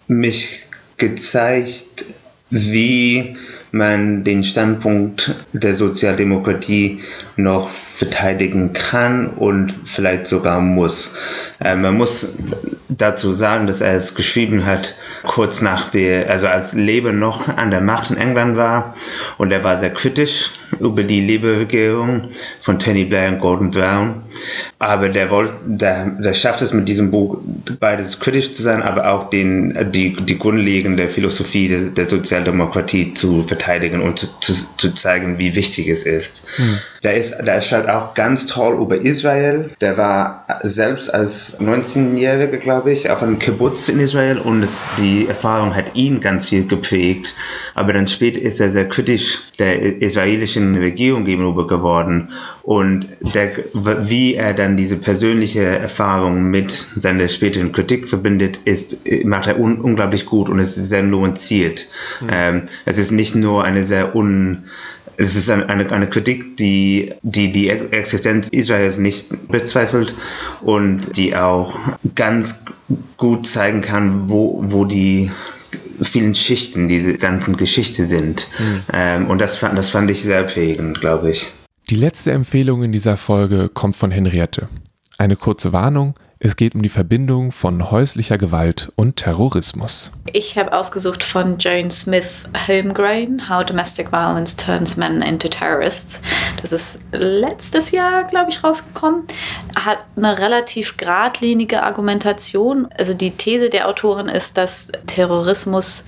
mich 0.07 0.65
gezeigt, 0.97 2.05
wie 2.51 3.37
man 3.73 4.23
den 4.23 4.43
Standpunkt 4.43 5.33
der 5.51 5.73
Sozialdemokratie 5.73 6.99
noch 7.37 7.69
verteidigen 7.69 8.71
kann 8.71 9.27
und 9.27 9.73
vielleicht 9.83 10.27
sogar 10.27 10.61
muss. 10.61 11.15
Äh, 11.59 11.75
man 11.75 11.97
muss 11.97 12.33
dazu 12.87 13.33
sagen, 13.33 13.65
dass 13.65 13.81
er 13.81 13.95
es 13.95 14.13
geschrieben 14.13 14.65
hat, 14.65 14.95
kurz 15.23 15.61
nach 15.61 15.89
der, 15.89 16.29
also 16.29 16.47
als 16.47 16.73
Labour 16.73 17.13
noch 17.13 17.47
an 17.47 17.71
der 17.71 17.81
Macht 17.81 18.11
in 18.11 18.17
England 18.17 18.57
war 18.57 18.93
und 19.39 19.51
er 19.51 19.63
war 19.63 19.79
sehr 19.79 19.89
kritisch 19.89 20.51
über 20.79 21.01
die 21.01 21.25
Labour-Regierung 21.25 22.29
von 22.61 22.77
Tony 22.77 23.05
Blair 23.05 23.31
und 23.31 23.39
Gordon 23.39 23.71
Brown. 23.71 24.21
Aber 24.77 25.09
der, 25.09 25.31
wollt, 25.31 25.51
der, 25.65 26.05
der 26.05 26.33
schafft 26.35 26.61
es 26.61 26.73
mit 26.73 26.87
diesem 26.87 27.09
Buch, 27.09 27.39
beides 27.79 28.19
kritisch 28.19 28.53
zu 28.53 28.61
sein, 28.61 28.83
aber 28.83 29.11
auch 29.11 29.31
den, 29.31 29.91
die, 29.91 30.13
die 30.13 30.37
grundlegende 30.37 31.07
Philosophie 31.07 31.69
der, 31.69 31.79
der 31.89 32.05
Sozialdemokratie 32.05 33.15
zu 33.15 33.41
verteidigen 33.41 33.62
und 34.01 34.19
zu, 34.19 34.27
zu, 34.39 34.53
zu, 34.77 34.93
zeigen, 34.93 35.37
wie 35.37 35.55
wichtig 35.55 35.87
es 35.87 36.03
ist. 36.03 36.43
Hm. 36.57 36.77
Der, 37.03 37.15
ist 37.15 37.37
der 37.39 37.61
schreibt 37.61 37.89
auch 37.89 38.13
ganz 38.13 38.45
toll 38.45 38.75
über 38.79 38.97
Israel. 38.97 39.69
Der 39.81 39.97
war 39.97 40.45
selbst 40.61 41.13
als 41.13 41.59
19-Jähriger, 41.59 42.57
glaube 42.57 42.91
ich, 42.91 43.09
auf 43.09 43.23
einem 43.23 43.39
Kibbutz 43.39 43.89
in 43.89 43.99
Israel 43.99 44.37
und 44.37 44.63
es, 44.63 44.85
die 44.97 45.27
Erfahrung 45.27 45.75
hat 45.75 45.95
ihn 45.95 46.19
ganz 46.19 46.45
viel 46.45 46.67
geprägt. 46.67 47.33
Aber 47.73 47.93
dann 47.93 48.07
später 48.07 48.41
ist 48.41 48.59
er 48.59 48.69
sehr 48.69 48.87
kritisch 48.89 49.41
der 49.59 50.01
israelischen 50.01 50.75
Regierung 50.75 51.25
gegenüber 51.25 51.67
geworden 51.67 52.29
und 52.63 53.07
der, 53.19 53.51
wie 53.73 54.35
er 54.35 54.53
dann 54.53 54.77
diese 54.77 54.95
persönliche 54.95 55.63
Erfahrung 55.63 56.45
mit 56.45 56.71
seiner 56.95 57.27
späteren 57.27 57.73
Kritik 57.73 58.07
verbindet, 58.07 58.57
ist, 58.63 58.97
macht 59.25 59.47
er 59.47 59.59
un, 59.59 59.81
unglaublich 59.81 60.25
gut 60.25 60.47
und 60.47 60.59
es 60.59 60.77
ist 60.77 60.87
sehr 60.87 61.03
nuanciert. 61.03 61.87
Mhm. 62.21 62.29
Ähm, 62.31 62.61
es 62.85 62.97
ist 62.97 63.11
nicht 63.11 63.35
nur 63.35 63.52
eine 63.59 63.85
sehr 63.85 64.15
un, 64.15 64.63
es 65.17 65.35
ist 65.35 65.49
eine, 65.49 65.67
eine, 65.67 66.07
Kritik, 66.07 66.57
die, 66.57 67.13
die 67.21 67.51
die 67.51 67.69
Existenz 67.69 68.47
Israels 68.49 68.97
nicht 68.97 69.47
bezweifelt 69.49 70.15
und 70.61 71.15
die 71.15 71.35
auch 71.35 71.77
ganz 72.15 72.65
gut 73.17 73.47
zeigen 73.47 73.81
kann, 73.81 74.29
wo, 74.29 74.63
wo 74.65 74.85
die 74.85 75.29
vielen 76.01 76.35
Schichten 76.35 76.87
diese 76.87 77.15
ganzen 77.15 77.57
Geschichte 77.57 78.05
sind. 78.05 78.47
Mhm. 78.59 78.81
Ähm, 78.91 79.29
und 79.29 79.39
das, 79.39 79.59
das 79.59 79.89
fand 79.89 80.09
ich 80.09 80.23
sehr 80.23 80.43
prägend, 80.43 80.99
glaube 80.99 81.31
ich. 81.31 81.51
Die 81.89 81.95
letzte 81.95 82.31
Empfehlung 82.31 82.83
in 82.83 82.91
dieser 82.91 83.17
Folge 83.17 83.69
kommt 83.69 83.95
von 83.95 84.09
Henriette. 84.09 84.67
Eine 85.17 85.35
kurze 85.35 85.73
Warnung. 85.73 86.15
Es 86.45 86.57
geht 86.57 86.75
um 86.75 86.81
die 86.81 86.89
Verbindung 86.89 87.53
von 87.53 87.89
häuslicher 87.89 88.37
Gewalt 88.37 88.91
und 88.97 89.15
Terrorismus. 89.15 90.11
Ich 90.33 90.57
habe 90.57 90.73
ausgesucht 90.73 91.23
von 91.23 91.55
Jane 91.57 91.89
Smith 91.89 92.43
Holmgren, 92.67 93.49
How 93.49 93.63
Domestic 93.63 94.11
Violence 94.11 94.57
Turns 94.57 94.97
Men 94.97 95.21
into 95.21 95.47
Terrorists. 95.47 96.21
Das 96.61 96.73
ist 96.73 96.99
letztes 97.13 97.91
Jahr, 97.91 98.25
glaube 98.25 98.49
ich, 98.49 98.61
rausgekommen. 98.61 99.23
Hat 99.79 99.99
eine 100.17 100.37
relativ 100.37 100.97
geradlinige 100.97 101.81
Argumentation. 101.81 102.89
Also 102.97 103.13
die 103.13 103.31
These 103.31 103.69
der 103.69 103.87
Autorin 103.87 104.27
ist, 104.27 104.57
dass 104.57 104.91
Terrorismus 105.07 106.03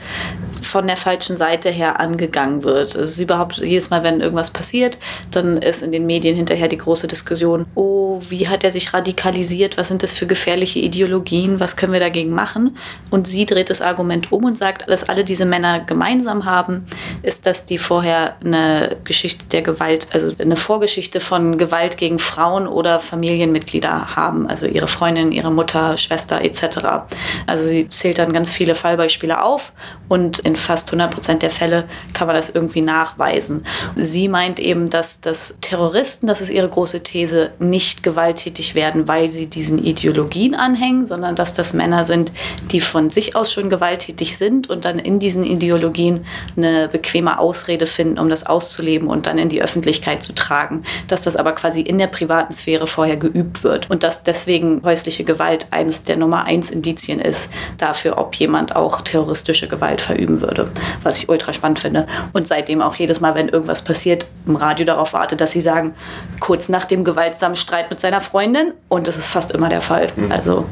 von 0.62 0.88
der 0.88 0.98
falschen 0.98 1.38
Seite 1.38 1.70
her 1.70 2.02
angegangen 2.02 2.66
wird. 2.66 2.94
Es 2.94 3.12
ist 3.12 3.20
überhaupt 3.22 3.60
jedes 3.60 3.90
Mal, 3.90 4.04
wenn 4.04 4.20
irgendwas 4.20 4.52
passiert, 4.52 4.98
dann 5.32 5.58
ist 5.58 5.82
in 5.82 5.94
den 5.94 6.06
Medien 6.06 6.36
hinterher 6.36 6.68
die 6.68 6.78
große 6.78 7.08
Diskussion, 7.08 7.66
oh, 7.76 8.22
wie 8.30 8.48
hat 8.48 8.64
er 8.64 8.72
sich 8.72 8.94
radikalisiert? 8.94 9.78
Was 9.78 9.88
sind 9.88 10.04
das 10.04 10.14
für 10.14 10.25
für 10.26 10.28
gefährliche 10.28 10.80
Ideologien, 10.80 11.60
was 11.60 11.76
können 11.76 11.94
wir 11.94 12.00
dagegen 12.00 12.32
machen? 12.32 12.76
Und 13.12 13.28
sie 13.28 13.46
dreht 13.46 13.70
das 13.70 13.82
Argument 13.82 14.32
um 14.32 14.44
und 14.46 14.58
sagt, 14.58 14.90
dass 14.90 15.08
alle 15.08 15.24
diese 15.24 15.46
Männer 15.46 15.80
gemeinsam 15.80 16.46
haben, 16.46 16.88
ist, 17.22 17.46
dass 17.46 17.66
die 17.66 17.78
vorher 17.78 18.36
eine 18.44 18.98
Geschichte 19.04 19.46
der 19.46 19.62
Gewalt, 19.62 20.08
also 20.12 20.32
eine 20.40 20.56
Vorgeschichte 20.56 21.20
von 21.20 21.58
Gewalt 21.60 21.98
gegen 21.98 22.18
Frauen 22.18 22.68
oder 22.68 23.00
Familienmitglieder 23.00 24.16
haben, 24.16 24.48
also 24.48 24.66
ihre 24.66 24.88
Freundin, 24.88 25.32
ihre 25.32 25.52
Mutter, 25.52 25.96
Schwester 25.98 26.42
etc. 26.42 27.06
Also 27.46 27.64
sie 27.64 27.88
zählt 27.88 28.18
dann 28.18 28.34
ganz 28.34 28.52
viele 28.52 28.74
Fallbeispiele 28.74 29.44
auf 29.44 29.74
und 30.10 30.40
in 30.40 30.56
fast 30.56 30.90
100 30.90 31.12
Prozent 31.12 31.42
der 31.44 31.52
Fälle 31.52 31.86
kann 32.14 32.28
man 32.28 32.36
das 32.36 32.50
irgendwie 32.50 32.82
nachweisen. 32.82 33.64
Sie 33.96 34.28
meint 34.28 34.60
eben, 34.60 34.90
dass, 34.90 35.22
dass 35.22 35.58
Terroristen, 35.62 36.26
das 36.26 36.42
ist 36.42 36.50
ihre 36.50 36.68
große 36.68 37.04
These, 37.04 37.52
nicht 37.60 38.02
gewalttätig 38.02 38.74
werden, 38.74 39.08
weil 39.08 39.30
sie 39.30 39.48
diesen 39.48 39.78
Ideologien 39.78 40.15
Ideologien 40.16 40.56
anhängen, 40.56 41.06
sondern 41.06 41.36
dass 41.36 41.54
das 41.54 41.74
Männer 41.74 42.06
sind, 42.06 42.32
die 42.72 42.80
von 42.80 43.10
sich 43.10 43.36
aus 43.36 43.52
schon 43.52 43.70
gewalttätig 43.70 44.38
sind 44.38 44.70
und 44.70 44.86
dann 44.86 44.98
in 44.98 45.20
diesen 45.20 45.44
Ideologien 45.44 46.26
eine 46.56 46.88
bequeme 46.88 47.38
Ausrede 47.38 47.86
finden, 47.86 48.18
um 48.18 48.30
das 48.30 48.46
auszuleben 48.46 49.10
und 49.10 49.28
dann 49.28 49.38
in 49.38 49.50
die 49.50 49.62
Öffentlichkeit 49.62 50.24
zu 50.24 50.34
tragen. 50.34 50.84
Dass 51.10 51.24
das 51.24 51.36
aber 51.36 51.52
quasi 51.52 51.82
in 51.82 51.98
der 51.98 52.08
privaten 52.08 52.54
Sphäre 52.54 52.88
vorher 52.88 53.18
geübt 53.18 53.64
wird 53.64 53.90
und 53.90 54.04
dass 54.04 54.24
deswegen 54.24 54.82
häusliche 54.84 55.26
Gewalt 55.26 55.68
eines 55.72 56.04
der 56.04 56.16
Nummer 56.16 56.46
eins 56.46 56.70
Indizien 56.70 57.20
ist 57.20 57.52
dafür, 57.78 58.18
ob 58.18 58.36
jemand 58.36 58.76
auch 58.76 59.02
terroristische 59.02 59.68
Gewalt 59.68 60.00
verüben 60.00 60.40
würde, 60.40 60.72
was 61.04 61.18
ich 61.18 61.28
ultra 61.28 61.52
spannend 61.52 61.80
finde. 61.80 62.08
Und 62.32 62.48
seitdem 62.48 62.82
auch 62.82 62.96
jedes 62.96 63.20
Mal, 63.20 63.36
wenn 63.36 63.50
irgendwas 63.50 63.84
passiert, 63.84 64.28
im 64.48 64.56
Radio 64.56 64.86
darauf 64.86 65.12
warte, 65.12 65.36
dass 65.36 65.52
sie 65.52 65.62
sagen, 65.62 65.94
kurz 66.40 66.70
nach 66.70 66.86
dem 66.86 67.04
gewaltsamen 67.04 67.58
Streit 67.58 67.90
mit 67.90 68.00
seiner 68.00 68.22
Freundin 68.22 68.74
und 68.88 69.08
das 69.08 69.18
ist 69.18 69.28
fast 69.28 69.52
immer 69.52 69.68
der 69.68 69.82
Fall. 69.82 70.05
Mhm. 70.16 70.32
Also 70.32 70.66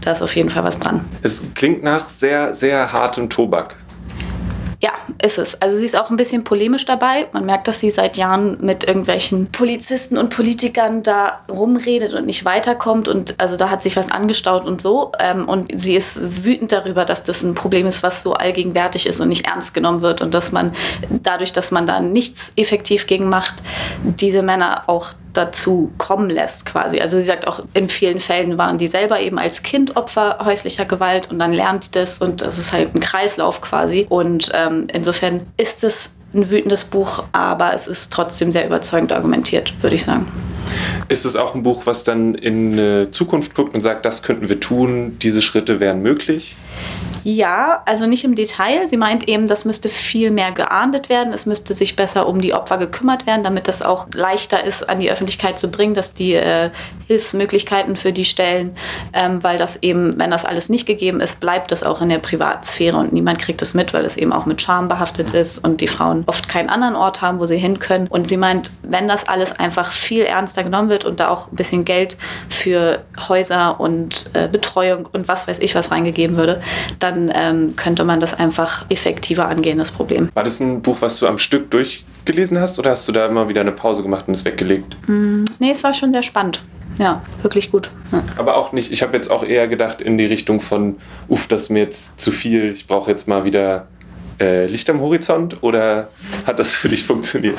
da 0.00 0.12
ist 0.12 0.22
auf 0.22 0.34
jeden 0.36 0.50
Fall 0.50 0.64
was 0.64 0.78
dran. 0.78 1.04
Es 1.22 1.42
klingt 1.54 1.82
nach 1.82 2.08
sehr, 2.08 2.54
sehr 2.54 2.92
hartem 2.92 3.28
Tobak. 3.28 3.76
Ja, 4.80 4.92
ist 5.20 5.38
es. 5.38 5.60
Also 5.60 5.76
sie 5.76 5.84
ist 5.84 5.96
auch 5.96 6.08
ein 6.10 6.16
bisschen 6.16 6.44
polemisch 6.44 6.86
dabei. 6.86 7.26
Man 7.32 7.44
merkt, 7.44 7.66
dass 7.66 7.80
sie 7.80 7.90
seit 7.90 8.16
Jahren 8.16 8.58
mit 8.60 8.84
irgendwelchen 8.84 9.50
Polizisten 9.50 10.16
und 10.16 10.28
Politikern 10.28 11.02
da 11.02 11.40
rumredet 11.50 12.14
und 12.14 12.26
nicht 12.26 12.44
weiterkommt. 12.44 13.08
Und 13.08 13.34
also 13.40 13.56
da 13.56 13.70
hat 13.70 13.82
sich 13.82 13.96
was 13.96 14.12
angestaut 14.12 14.66
und 14.66 14.80
so. 14.80 15.10
Ähm, 15.18 15.48
und 15.48 15.68
sie 15.74 15.96
ist 15.96 16.44
wütend 16.44 16.70
darüber, 16.70 17.04
dass 17.04 17.24
das 17.24 17.42
ein 17.42 17.54
Problem 17.54 17.88
ist, 17.88 18.04
was 18.04 18.22
so 18.22 18.34
allgegenwärtig 18.34 19.08
ist 19.08 19.18
und 19.18 19.28
nicht 19.28 19.46
ernst 19.48 19.74
genommen 19.74 20.00
wird. 20.00 20.22
Und 20.22 20.32
dass 20.32 20.52
man 20.52 20.72
dadurch, 21.24 21.52
dass 21.52 21.72
man 21.72 21.84
da 21.84 21.98
nichts 21.98 22.52
effektiv 22.54 23.08
gegen 23.08 23.28
macht, 23.28 23.64
diese 24.04 24.42
Männer 24.42 24.84
auch 24.86 25.08
dazu 25.32 25.90
kommen 25.98 26.30
lässt 26.30 26.66
quasi. 26.66 27.00
Also 27.00 27.18
sie 27.18 27.24
sagt 27.24 27.46
auch, 27.46 27.60
in 27.74 27.88
vielen 27.88 28.20
Fällen 28.20 28.58
waren 28.58 28.78
die 28.78 28.86
selber 28.86 29.20
eben 29.20 29.38
als 29.38 29.62
Kind 29.62 29.96
Opfer 29.96 30.38
häuslicher 30.44 30.84
Gewalt 30.84 31.30
und 31.30 31.38
dann 31.38 31.52
lernt 31.52 31.96
das 31.96 32.18
und 32.18 32.42
das 32.42 32.58
ist 32.58 32.72
halt 32.72 32.94
ein 32.94 33.00
Kreislauf 33.00 33.60
quasi. 33.60 34.06
Und 34.08 34.50
ähm, 34.54 34.86
insofern 34.92 35.42
ist 35.56 35.84
es 35.84 36.12
ein 36.34 36.50
wütendes 36.50 36.84
Buch, 36.84 37.24
aber 37.32 37.72
es 37.72 37.88
ist 37.88 38.12
trotzdem 38.12 38.52
sehr 38.52 38.66
überzeugend 38.66 39.12
argumentiert, 39.12 39.72
würde 39.82 39.96
ich 39.96 40.04
sagen. 40.04 40.26
Ist 41.08 41.24
es 41.24 41.36
auch 41.36 41.54
ein 41.54 41.62
Buch, 41.62 41.86
was 41.86 42.04
dann 42.04 42.34
in 42.34 43.08
Zukunft 43.10 43.54
guckt 43.54 43.74
und 43.74 43.80
sagt, 43.80 44.04
das 44.04 44.22
könnten 44.22 44.50
wir 44.50 44.60
tun, 44.60 45.16
diese 45.22 45.40
Schritte 45.40 45.80
wären 45.80 46.02
möglich? 46.02 46.56
Ja, 47.30 47.82
also 47.84 48.06
nicht 48.06 48.24
im 48.24 48.34
Detail. 48.34 48.88
Sie 48.88 48.96
meint 48.96 49.28
eben, 49.28 49.48
das 49.48 49.66
müsste 49.66 49.90
viel 49.90 50.30
mehr 50.30 50.50
geahndet 50.52 51.10
werden. 51.10 51.34
Es 51.34 51.44
müsste 51.44 51.74
sich 51.74 51.94
besser 51.94 52.26
um 52.26 52.40
die 52.40 52.54
Opfer 52.54 52.78
gekümmert 52.78 53.26
werden, 53.26 53.42
damit 53.42 53.68
das 53.68 53.82
auch 53.82 54.06
leichter 54.14 54.64
ist, 54.64 54.88
an 54.88 54.98
die 54.98 55.10
Öffentlichkeit 55.10 55.58
zu 55.58 55.70
bringen, 55.70 55.92
dass 55.92 56.14
die 56.14 56.32
äh, 56.32 56.70
Hilfsmöglichkeiten 57.06 57.96
für 57.96 58.14
die 58.14 58.24
stellen, 58.24 58.74
ähm, 59.12 59.44
weil 59.44 59.58
das 59.58 59.82
eben, 59.82 60.18
wenn 60.18 60.30
das 60.30 60.46
alles 60.46 60.70
nicht 60.70 60.86
gegeben 60.86 61.20
ist, 61.20 61.38
bleibt 61.40 61.70
das 61.70 61.82
auch 61.82 62.00
in 62.00 62.08
der 62.08 62.18
privaten 62.18 62.64
Sphäre 62.64 62.96
und 62.96 63.12
niemand 63.12 63.38
kriegt 63.40 63.60
es 63.60 63.74
mit, 63.74 63.92
weil 63.92 64.06
es 64.06 64.16
eben 64.16 64.32
auch 64.32 64.46
mit 64.46 64.62
Scham 64.62 64.88
behaftet 64.88 65.34
ist 65.34 65.58
und 65.58 65.82
die 65.82 65.86
Frauen 65.86 66.22
oft 66.26 66.48
keinen 66.48 66.70
anderen 66.70 66.96
Ort 66.96 67.20
haben, 67.20 67.40
wo 67.40 67.46
sie 67.46 67.58
hin 67.58 67.78
können. 67.78 68.06
Und 68.06 68.26
sie 68.26 68.38
meint, 68.38 68.70
wenn 68.82 69.06
das 69.06 69.28
alles 69.28 69.52
einfach 69.52 69.92
viel 69.92 70.22
ernster 70.22 70.64
genommen 70.64 70.88
wird 70.88 71.04
und 71.04 71.20
da 71.20 71.28
auch 71.28 71.52
ein 71.52 71.56
bisschen 71.56 71.84
Geld 71.84 72.16
für 72.48 73.00
Häuser 73.28 73.80
und 73.80 74.30
äh, 74.32 74.48
Betreuung 74.48 75.06
und 75.12 75.28
was 75.28 75.46
weiß 75.46 75.58
ich 75.58 75.74
was 75.74 75.90
reingegeben 75.90 76.38
würde, 76.38 76.62
dann 77.00 77.17
dann 77.26 77.32
ähm, 77.34 77.76
könnte 77.76 78.04
man 78.04 78.20
das 78.20 78.34
einfach 78.34 78.84
effektiver 78.90 79.46
angehen, 79.46 79.78
das 79.78 79.90
Problem. 79.90 80.28
War 80.34 80.44
das 80.44 80.60
ein 80.60 80.82
Buch, 80.82 80.98
was 81.00 81.18
du 81.18 81.26
am 81.26 81.38
Stück 81.38 81.70
durchgelesen 81.70 82.58
hast 82.58 82.78
oder 82.78 82.90
hast 82.90 83.08
du 83.08 83.12
da 83.12 83.26
immer 83.26 83.48
wieder 83.48 83.60
eine 83.60 83.72
Pause 83.72 84.02
gemacht 84.02 84.28
und 84.28 84.34
es 84.34 84.44
weggelegt? 84.44 84.96
Mm, 85.08 85.44
nee, 85.58 85.70
es 85.70 85.82
war 85.82 85.94
schon 85.94 86.12
sehr 86.12 86.22
spannend. 86.22 86.62
Ja, 86.98 87.22
wirklich 87.42 87.70
gut. 87.70 87.90
Ja. 88.10 88.22
Aber 88.36 88.56
auch 88.56 88.72
nicht, 88.72 88.90
ich 88.90 89.02
habe 89.02 89.16
jetzt 89.16 89.30
auch 89.30 89.44
eher 89.44 89.68
gedacht 89.68 90.00
in 90.00 90.18
die 90.18 90.26
Richtung 90.26 90.60
von, 90.60 90.96
uff, 91.28 91.46
das 91.46 91.64
ist 91.64 91.70
mir 91.70 91.80
jetzt 91.80 92.18
zu 92.18 92.30
viel, 92.30 92.72
ich 92.72 92.86
brauche 92.86 93.10
jetzt 93.10 93.28
mal 93.28 93.44
wieder 93.44 93.86
äh, 94.40 94.66
Licht 94.66 94.90
am 94.90 95.00
Horizont 95.00 95.62
oder 95.62 96.08
hat 96.46 96.58
das 96.58 96.74
für 96.74 96.88
dich 96.88 97.04
funktioniert? 97.04 97.56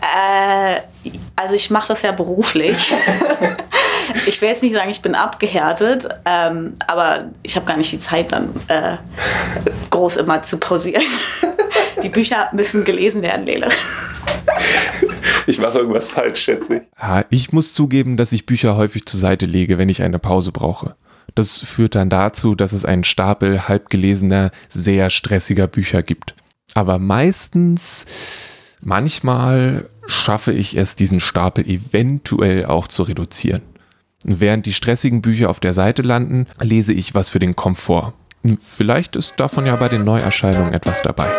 Äh, 0.00 0.80
also 1.34 1.54
ich 1.54 1.70
mache 1.70 1.88
das 1.88 2.02
ja 2.02 2.12
beruflich. 2.12 2.92
ich 4.26 4.40
will 4.40 4.48
jetzt 4.48 4.62
nicht 4.62 4.72
sagen, 4.72 4.90
ich 4.90 5.02
bin 5.02 5.14
abgehärtet, 5.14 6.08
ähm, 6.24 6.74
aber 6.86 7.30
ich 7.42 7.56
habe 7.56 7.66
gar 7.66 7.76
nicht 7.76 7.92
die 7.92 7.98
Zeit, 7.98 8.32
dann 8.32 8.50
äh, 8.68 8.96
groß 9.90 10.16
immer 10.16 10.42
zu 10.42 10.58
pausieren. 10.58 11.02
die 12.02 12.08
Bücher 12.08 12.48
müssen 12.52 12.84
gelesen 12.84 13.22
werden, 13.22 13.46
Lele. 13.46 13.68
Ich 15.46 15.58
mache 15.58 15.78
irgendwas 15.78 16.08
falsch, 16.08 16.40
schätze 16.40 16.76
ich. 16.76 16.82
Ja, 17.00 17.24
ich 17.30 17.52
muss 17.52 17.74
zugeben, 17.74 18.16
dass 18.16 18.32
ich 18.32 18.46
Bücher 18.46 18.76
häufig 18.76 19.06
zur 19.06 19.20
Seite 19.20 19.46
lege, 19.46 19.78
wenn 19.78 19.88
ich 19.88 20.02
eine 20.02 20.18
Pause 20.18 20.52
brauche. 20.52 20.96
Das 21.34 21.58
führt 21.58 21.94
dann 21.94 22.10
dazu, 22.10 22.54
dass 22.54 22.72
es 22.72 22.84
einen 22.84 23.04
Stapel 23.04 23.68
halbgelesener, 23.68 24.50
sehr 24.68 25.10
stressiger 25.10 25.66
Bücher 25.66 26.02
gibt. 26.02 26.34
Aber 26.74 26.98
meistens, 26.98 28.06
manchmal 28.80 29.90
schaffe 30.06 30.52
ich 30.52 30.76
es, 30.76 30.96
diesen 30.96 31.20
Stapel 31.20 31.66
eventuell 31.66 32.66
auch 32.66 32.88
zu 32.88 33.02
reduzieren. 33.02 33.62
Während 34.26 34.64
die 34.64 34.72
stressigen 34.72 35.20
Bücher 35.20 35.50
auf 35.50 35.60
der 35.60 35.74
Seite 35.74 36.00
landen, 36.00 36.46
lese 36.60 36.94
ich 36.94 37.14
was 37.14 37.28
für 37.28 37.38
den 37.38 37.56
Komfort. 37.56 38.14
Vielleicht 38.62 39.16
ist 39.16 39.38
davon 39.38 39.66
ja 39.66 39.76
bei 39.76 39.88
den 39.88 40.02
Neuerscheinungen 40.02 40.72
etwas 40.72 41.02
dabei. 41.02 41.30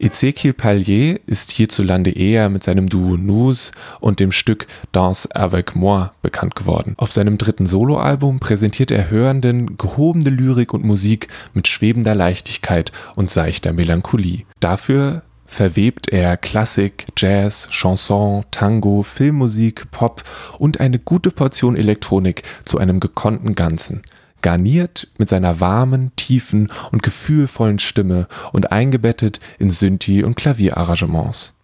Ezekiel 0.00 0.52
Pallier 0.52 1.20
ist 1.26 1.52
hierzulande 1.52 2.10
eher 2.10 2.48
mit 2.48 2.64
seinem 2.64 2.88
Duo 2.88 3.16
Nous 3.16 3.70
und 4.00 4.18
dem 4.18 4.32
Stück 4.32 4.66
Danse 4.90 5.34
avec 5.34 5.76
moi 5.76 6.10
bekannt 6.20 6.56
geworden. 6.56 6.94
Auf 6.98 7.12
seinem 7.12 7.38
dritten 7.38 7.66
Soloalbum 7.66 8.40
präsentiert 8.40 8.90
er 8.90 9.08
Hörenden 9.08 9.78
gehobene 9.78 10.30
Lyrik 10.30 10.74
und 10.74 10.84
Musik 10.84 11.28
mit 11.54 11.68
schwebender 11.68 12.16
Leichtigkeit 12.16 12.90
und 13.14 13.30
seichter 13.30 13.72
Melancholie. 13.72 14.44
Dafür 14.58 15.22
verwebt 15.54 16.08
er 16.08 16.36
Klassik, 16.36 17.06
Jazz, 17.16 17.68
Chanson, 17.70 18.44
Tango, 18.50 19.02
Filmmusik, 19.02 19.90
Pop 19.90 20.24
und 20.58 20.80
eine 20.80 20.98
gute 20.98 21.30
Portion 21.30 21.76
Elektronik 21.76 22.42
zu 22.64 22.78
einem 22.78 23.00
gekonnten 23.00 23.54
Ganzen. 23.54 24.02
Garniert 24.42 25.08
mit 25.16 25.30
seiner 25.30 25.60
warmen, 25.60 26.12
tiefen 26.16 26.70
und 26.92 27.02
gefühlvollen 27.02 27.78
Stimme 27.78 28.26
und 28.52 28.72
eingebettet 28.72 29.40
in 29.58 29.70
Synthi- 29.70 30.24
und 30.24 30.36
Klavierarrangements. 30.36 31.54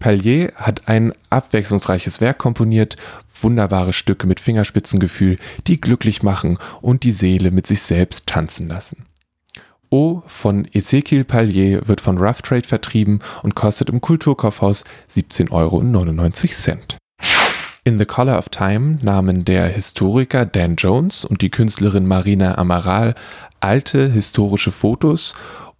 Pallier 0.00 0.52
hat 0.56 0.88
ein 0.88 1.12
abwechslungsreiches 1.30 2.20
Werk 2.20 2.38
komponiert, 2.38 2.96
wunderbare 3.40 3.92
Stücke 3.92 4.26
mit 4.26 4.40
Fingerspitzengefühl, 4.40 5.36
die 5.66 5.80
glücklich 5.80 6.22
machen 6.22 6.58
und 6.80 7.04
die 7.04 7.12
Seele 7.12 7.50
mit 7.50 7.66
sich 7.66 7.82
selbst 7.82 8.26
tanzen 8.26 8.68
lassen. 8.68 9.06
O 9.90 10.22
von 10.26 10.68
Ezekiel 10.72 11.24
Pallier 11.24 11.88
wird 11.88 12.00
von 12.00 12.16
Rough 12.16 12.42
Trade 12.42 12.66
vertrieben 12.66 13.18
und 13.42 13.56
kostet 13.56 13.90
im 13.90 14.00
Kulturkaufhaus 14.00 14.84
17,99 15.10 15.50
Euro. 15.52 16.98
In 17.82 17.98
The 17.98 18.04
Color 18.04 18.38
of 18.38 18.50
Time 18.50 18.98
nahmen 19.02 19.44
der 19.44 19.66
Historiker 19.66 20.46
Dan 20.46 20.76
Jones 20.76 21.24
und 21.24 21.42
die 21.42 21.50
Künstlerin 21.50 22.06
Marina 22.06 22.56
Amaral 22.56 23.16
alte 23.58 24.08
historische 24.08 24.70
Fotos 24.70 25.34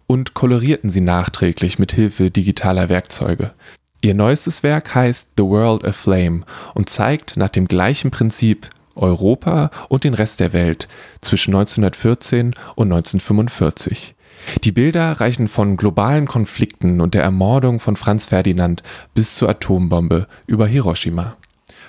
und 0.07 0.33
kolorierten 0.33 0.89
sie 0.89 0.99
nachträglich 0.99 1.79
mit 1.79 1.93
Hilfe 1.93 2.31
digitaler 2.31 2.89
Werkzeuge. 2.89 3.53
Ihr 4.01 4.15
neuestes 4.15 4.61
Werk 4.61 4.93
heißt 4.93 5.33
The 5.37 5.43
World 5.43 5.85
Aflame 5.85 6.41
und 6.73 6.89
zeigt 6.89 7.37
nach 7.37 7.49
dem 7.49 7.67
gleichen 7.67 8.11
Prinzip 8.11 8.67
Europa 8.95 9.71
und 9.89 10.03
den 10.03 10.13
Rest 10.13 10.39
der 10.39 10.53
Welt 10.53 10.87
zwischen 11.21 11.53
1914 11.53 12.53
und 12.75 12.91
1945. 12.91 14.15
Die 14.63 14.71
Bilder 14.71 15.13
reichen 15.13 15.47
von 15.47 15.77
globalen 15.77 16.27
Konflikten 16.27 17.01
und 17.01 17.13
der 17.13 17.23
Ermordung 17.23 17.79
von 17.79 17.95
Franz 17.95 18.25
Ferdinand 18.25 18.83
bis 19.13 19.35
zur 19.35 19.49
Atombombe 19.49 20.27
über 20.47 20.67
Hiroshima. 20.67 21.37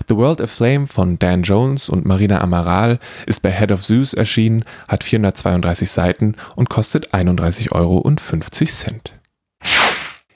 The 0.08 0.16
World 0.16 0.40
Aflame 0.40 0.86
von 0.86 1.18
Dan 1.18 1.42
Jones 1.42 1.88
und 1.88 2.04
Marina 2.06 2.40
Amaral 2.40 2.98
ist 3.26 3.42
bei 3.42 3.52
Head 3.52 3.72
of 3.72 3.82
Zeus 3.82 4.14
erschienen, 4.14 4.64
hat 4.88 5.04
432 5.04 5.90
Seiten 5.90 6.34
und 6.56 6.68
kostet 6.70 7.14
31,50 7.14 7.72
Euro. 7.72 8.02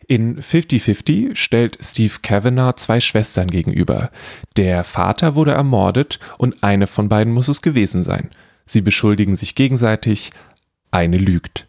In 0.08 0.40
50-50 0.40 1.34
stellt 1.34 1.78
Steve 1.80 2.14
Kavanagh 2.22 2.76
zwei 2.76 3.00
Schwestern 3.00 3.48
gegenüber. 3.48 4.10
Der 4.56 4.84
Vater 4.84 5.34
wurde 5.34 5.50
ermordet 5.50 6.20
und 6.38 6.62
eine 6.62 6.86
von 6.86 7.08
beiden 7.08 7.32
muss 7.32 7.48
es 7.48 7.60
gewesen 7.60 8.04
sein. 8.04 8.30
Sie 8.66 8.82
beschuldigen 8.82 9.34
sich 9.34 9.56
gegenseitig, 9.56 10.30
eine 10.92 11.16
lügt. 11.16 11.66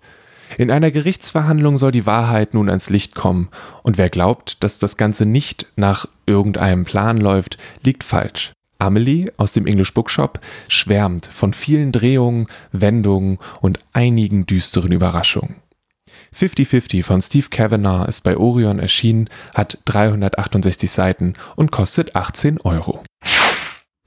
In 0.58 0.70
einer 0.70 0.92
Gerichtsverhandlung 0.92 1.78
soll 1.80 1.92
die 1.92 2.06
Wahrheit 2.06 2.54
nun 2.54 2.70
ans 2.70 2.90
Licht 2.90 3.16
kommen, 3.16 3.50
und 3.82 3.98
wer 3.98 4.10
glaubt, 4.10 4.64
dass 4.64 4.78
das 4.78 4.98
Ganze 4.98 5.26
nicht 5.26 5.66
nach 5.76 6.08
irgendeinem 6.28 6.86
Plan 6.86 7.18
läuft, 7.18 7.58
liegt 7.84 8.04
falsch. 8.04 8.54
Amelie 8.80 9.26
aus 9.38 9.54
dem 9.54 9.66
English 9.66 9.94
Bookshop 9.96 10.40
schwärmt 10.68 11.26
von 11.26 11.54
vielen 11.54 11.92
Drehungen, 11.92 12.48
Wendungen 12.72 13.40
und 13.62 13.80
einigen 13.94 14.46
düsteren 14.46 14.92
Überraschungen. 14.92 15.56
50-50 16.36 17.04
von 17.04 17.22
Steve 17.22 17.48
Kavanagh 17.50 18.08
ist 18.08 18.24
bei 18.24 18.38
Orion 18.38 18.80
erschienen, 18.80 19.30
hat 19.54 19.80
368 19.86 20.90
Seiten 20.90 21.34
und 21.56 21.72
kostet 21.72 22.16
18 22.16 22.62
Euro. 22.62 23.04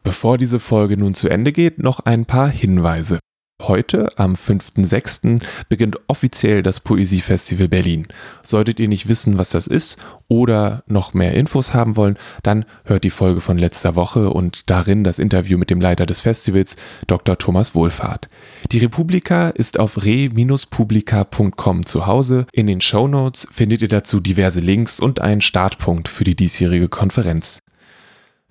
Bevor 0.03 0.39
diese 0.39 0.59
Folge 0.59 0.97
nun 0.97 1.15
zu 1.15 1.29
Ende 1.29 1.53
geht, 1.53 1.79
noch 1.79 2.01
ein 2.01 2.25
paar 2.25 2.49
Hinweise. 2.49 3.19
Heute, 3.61 4.09
am 4.16 4.35
5.6., 4.35 5.42
beginnt 5.68 5.99
offiziell 6.09 6.62
das 6.62 6.81
Poesiefestival 6.81 7.68
Berlin. 7.68 8.09
Solltet 8.42 8.81
ihr 8.81 8.88
nicht 8.88 9.09
wissen, 9.09 9.37
was 9.37 9.51
das 9.51 9.66
ist 9.66 9.99
oder 10.29 10.83
noch 10.87 11.12
mehr 11.12 11.35
Infos 11.35 11.75
haben 11.75 11.96
wollen, 11.96 12.16
dann 12.42 12.64
hört 12.85 13.05
die 13.05 13.11
Folge 13.11 13.42
von 13.42 13.59
letzter 13.59 13.96
Woche 13.96 14.31
und 14.31 14.70
darin 14.70 15.05
das 15.05 15.18
Interview 15.18 15.59
mit 15.59 15.68
dem 15.68 15.81
Leiter 15.81 16.07
des 16.07 16.20
Festivals, 16.20 16.77
Dr. 17.07 17.37
Thomas 17.37 17.75
Wohlfahrt. 17.75 18.31
Die 18.73 18.79
Republika 18.79 19.51
ist 19.51 19.79
auf 19.79 20.05
re-publika.com 20.05 21.85
zu 21.87 22.07
Hause. 22.07 22.46
In 22.53 22.66
den 22.66 22.81
Show 22.81 23.09
Notes 23.09 23.46
findet 23.53 23.83
ihr 23.83 23.88
dazu 23.88 24.20
diverse 24.20 24.61
Links 24.61 25.01
und 25.01 25.20
einen 25.20 25.42
Startpunkt 25.42 26.09
für 26.09 26.25
die 26.25 26.37
diesjährige 26.37 26.88
Konferenz. 26.88 27.59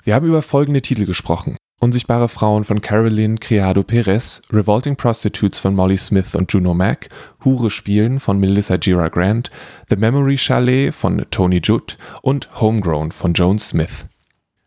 Wir 0.04 0.15
haben 0.15 0.28
über 0.28 0.41
folgende 0.41 0.82
Titel 0.82 1.06
gesprochen. 1.06 1.58
Unsichtbare 1.82 2.28
Frauen 2.28 2.65
von 2.65 2.82
Caroline 2.82 3.38
Criado 3.38 3.84
Perez, 3.84 4.42
Revolting 4.52 4.98
Prostitutes 4.98 5.60
von 5.60 5.74
Molly 5.74 5.98
Smith 5.98 6.36
und 6.36 6.52
Juno 6.52 6.74
Mack, 6.74 7.08
Hure 7.46 7.70
spielen 7.70 8.20
von 8.20 8.38
Melissa 8.38 8.76
Gira 8.76 9.08
Grant, 9.08 9.50
The 9.89 9.96
Memory 9.96 10.38
Chalet 10.38 10.92
von 10.94 11.26
Tony 11.32 11.62
Judd 11.63 11.98
und 12.22 12.50
Homegrown 12.60 13.12
von 13.13 13.34
Joan 13.34 13.60
Smith. 13.60 14.08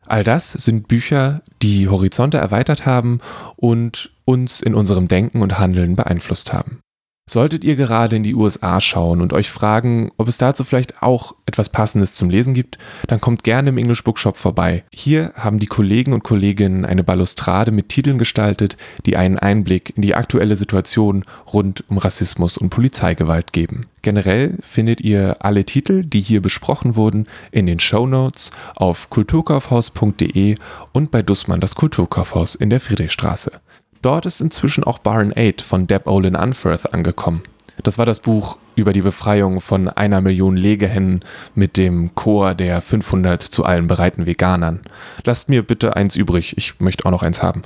All 0.07 0.25
das 0.25 0.53
sind 0.53 0.89
Bücher, 0.89 1.43
die 1.61 1.87
Horizonte 1.87 2.39
erweitert 2.39 2.87
haben 2.87 3.21
und 3.57 4.11
uns 4.25 4.63
in 4.63 4.75
unserem 4.75 5.07
Denken 5.07 5.43
und 5.43 5.59
Handeln 5.59 5.97
beeinflusst 5.97 6.55
haben. 6.55 6.81
Solltet 7.31 7.63
ihr 7.63 7.77
gerade 7.77 8.17
in 8.17 8.25
die 8.25 8.35
USA 8.35 8.81
schauen 8.81 9.21
und 9.21 9.33
euch 9.33 9.49
fragen, 9.49 10.11
ob 10.17 10.27
es 10.27 10.39
dazu 10.39 10.65
vielleicht 10.65 11.05
auch 11.05 11.33
etwas 11.47 11.69
Passendes 11.69 12.15
zum 12.15 12.29
Lesen 12.29 12.53
gibt, 12.53 12.79
dann 13.07 13.21
kommt 13.21 13.45
gerne 13.45 13.69
im 13.69 13.79
English 13.79 14.03
Bookshop 14.03 14.37
vorbei. 14.37 14.83
Hier 14.93 15.33
haben 15.37 15.61
die 15.61 15.67
Kollegen 15.67 16.15
und 16.15 16.25
Kolleginnen 16.25 16.85
eine 16.85 17.05
Balustrade 17.05 17.71
mit 17.71 17.91
Titeln 17.91 18.19
gestaltet, 18.19 18.77
die 19.07 19.17
einen 19.17 19.39
Einblick 19.39 19.93
in 19.95 20.03
die 20.03 20.17
aktuelle 20.17 20.57
Situation 20.57 21.25
rund 21.53 21.85
um 21.89 21.99
Rassismus 21.99 22.59
und 22.59 22.71
Polizeigewalt 22.71 23.53
geben. 23.53 23.87
Generell 24.03 24.59
findet 24.61 25.01
ihr 25.01 25.37
alle 25.39 25.65
Titel, 25.65 26.05
die 26.05 26.21
hier 26.21 26.43
besprochen 26.43 26.97
wurden, 26.97 27.29
in 27.53 27.67
den 27.67 27.79
Show 27.79 28.05
Notes 28.05 28.51
auf 28.75 29.11
kulturkaufhaus.de 29.11 30.57
und 30.91 31.13
bei 31.13 31.23
Dussmann 31.23 31.61
das 31.61 31.77
Kulturkaufhaus 31.77 32.57
in 32.57 32.69
der 32.69 32.81
Friedrichstraße. 32.81 33.53
Dort 34.03 34.27
ist 34.27 34.41
inzwischen 34.41 34.83
auch 34.83 34.99
Barn 34.99 35.33
8 35.35 35.63
von 35.63 35.87
Deb 35.87 36.09
Olin 36.09 36.35
Unferth 36.35 36.93
angekommen. 36.93 37.43
Das 37.85 37.99
war 37.99 38.07
das 38.07 38.19
Buch 38.21 38.59
über 38.75 38.93
die 38.93 39.01
Befreiung 39.01 39.61
von 39.61 39.89
einer 39.89 40.21
Million 40.21 40.57
Legehennen 40.57 41.21
mit 41.55 41.77
dem 41.77 42.15
Chor 42.17 42.55
der 42.55 42.81
500 42.81 43.41
zu 43.41 43.65
allen 43.65 43.87
bereiten 43.87 44.27
Veganern. 44.27 44.81
Lasst 45.25 45.49
mir 45.49 45.63
bitte 45.63 45.97
eins 45.97 46.17
übrig, 46.17 46.57
ich 46.57 46.81
möchte 46.81 47.07
auch 47.07 47.13
noch 47.13 47.23
eins 47.23 47.43
haben. 47.43 47.63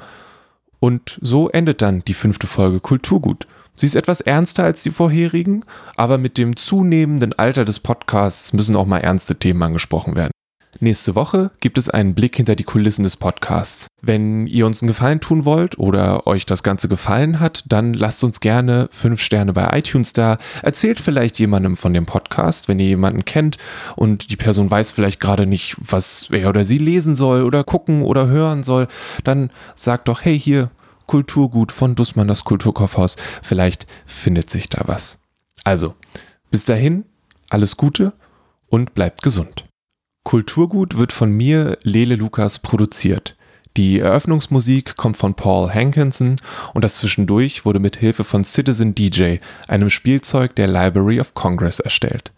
Und 0.79 1.19
so 1.23 1.49
endet 1.49 1.81
dann 1.81 2.05
die 2.05 2.15
fünfte 2.15 2.47
Folge 2.47 2.81
Kulturgut. 2.81 3.47
Sie 3.75 3.87
ist 3.87 3.97
etwas 3.97 4.21
ernster 4.21 4.65
als 4.65 4.83
die 4.83 4.91
vorherigen, 4.91 5.65
aber 5.97 6.19
mit 6.19 6.39
dem 6.39 6.57
zunehmenden 6.57 7.33
Alter 7.39 7.65
des 7.65 7.81
Podcasts 7.81 8.53
müssen 8.53 8.77
auch 8.77 8.87
mal 8.87 8.99
ernste 8.99 9.37
Themen 9.37 9.63
angesprochen 9.63 10.17
werden. 10.17 10.33
Nächste 10.79 11.15
Woche 11.15 11.51
gibt 11.61 11.79
es 11.79 11.89
einen 11.89 12.15
Blick 12.15 12.37
hinter 12.37 12.55
die 12.55 12.65
Kulissen 12.65 13.03
des 13.03 13.17
Podcasts. 13.17 13.87
Wenn 14.03 14.47
ihr 14.47 14.67
uns 14.67 14.83
einen 14.83 14.89
Gefallen 14.89 15.21
tun 15.21 15.45
wollt 15.47 15.79
oder 15.79 16.27
euch 16.27 16.45
das 16.45 16.63
Ganze 16.63 16.89
gefallen 16.89 17.41
hat, 17.41 17.65
dann 17.67 17.95
lasst 17.95 18.23
uns 18.25 18.41
gerne 18.41 18.89
fünf 18.91 19.21
Sterne 19.21 19.53
bei 19.55 19.79
iTunes 19.79 20.13
da. 20.13 20.37
Erzählt 20.63 21.01
vielleicht 21.01 21.39
jemandem 21.39 21.77
von 21.77 21.95
dem 21.95 22.05
Podcast, 22.05 22.69
wenn 22.69 22.79
ihr 22.79 22.87
jemanden 22.87 23.25
kennt 23.25 23.57
und 23.97 24.31
die 24.31 24.37
Person 24.37 24.71
weiß 24.71 24.93
vielleicht 24.93 25.21
gerade 25.21 25.47
nicht, 25.47 25.77
was 25.81 26.29
er 26.31 26.51
oder 26.51 26.65
sie 26.65 26.79
lesen 26.79 27.17
soll 27.17 27.45
oder 27.45 27.65
gucken 27.65 28.03
oder 28.03 28.27
hören 28.27 28.63
soll, 28.63 28.87
dann 29.25 29.51
sagt 29.77 30.09
doch, 30.09 30.25
hey, 30.25 30.39
hier, 30.39 30.71
Kulturgut 31.07 31.73
von 31.73 31.95
Dussmann, 31.95 32.29
das 32.29 32.45
Kulturkaufhaus. 32.45 33.17
Vielleicht 33.43 33.87
findet 34.05 34.51
sich 34.51 34.69
da 34.69 34.83
was. 34.87 35.19
Also, 35.65 35.95
bis 36.51 36.65
dahin, 36.65 37.05
alles 37.49 37.77
Gute 37.77 38.13
und 38.69 38.95
bleibt 38.95 39.23
gesund. 39.23 39.66
Kulturgut 40.27 40.99
wird 40.99 41.13
von 41.13 41.31
mir, 41.31 41.79
Lele 41.85 42.17
Lukas, 42.17 42.59
produziert. 42.59 43.37
Die 43.77 44.01
Eröffnungsmusik 44.01 44.97
kommt 44.97 45.17
von 45.17 45.35
Paul 45.35 45.73
Hankinson 45.73 46.35
und 46.75 46.83
das 46.83 46.97
Zwischendurch 46.97 47.65
wurde 47.65 47.79
mit 47.79 47.97
Hilfe 47.97 48.25
von 48.25 48.43
Citizen 48.43 48.93
DJ, 48.93 49.37
einem 49.69 49.89
Spielzeug 49.89 50.57
der 50.57 50.67
Library 50.67 51.21
of 51.21 51.35
Congress, 51.35 51.79
erstellt. 51.79 52.33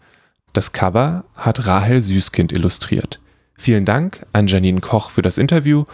Das 0.53 0.71
Cover 0.71 1.23
hat 1.33 1.65
Rahel 1.65 1.99
Süßkind 1.99 2.51
illustriert. 2.51 3.19
Vielen 3.55 3.85
Dank 3.85 4.23
an 4.33 4.45
Janine 4.45 4.81
Koch 4.81 5.09
für 5.09 5.23
das 5.23 5.39
Interview 5.39 5.85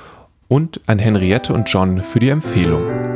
und 0.49 0.81
an 0.87 0.99
Henriette 0.99 1.53
und 1.53 1.69
John 1.69 2.03
für 2.03 2.19
die 2.19 2.27
Empfehlung. 2.27 3.14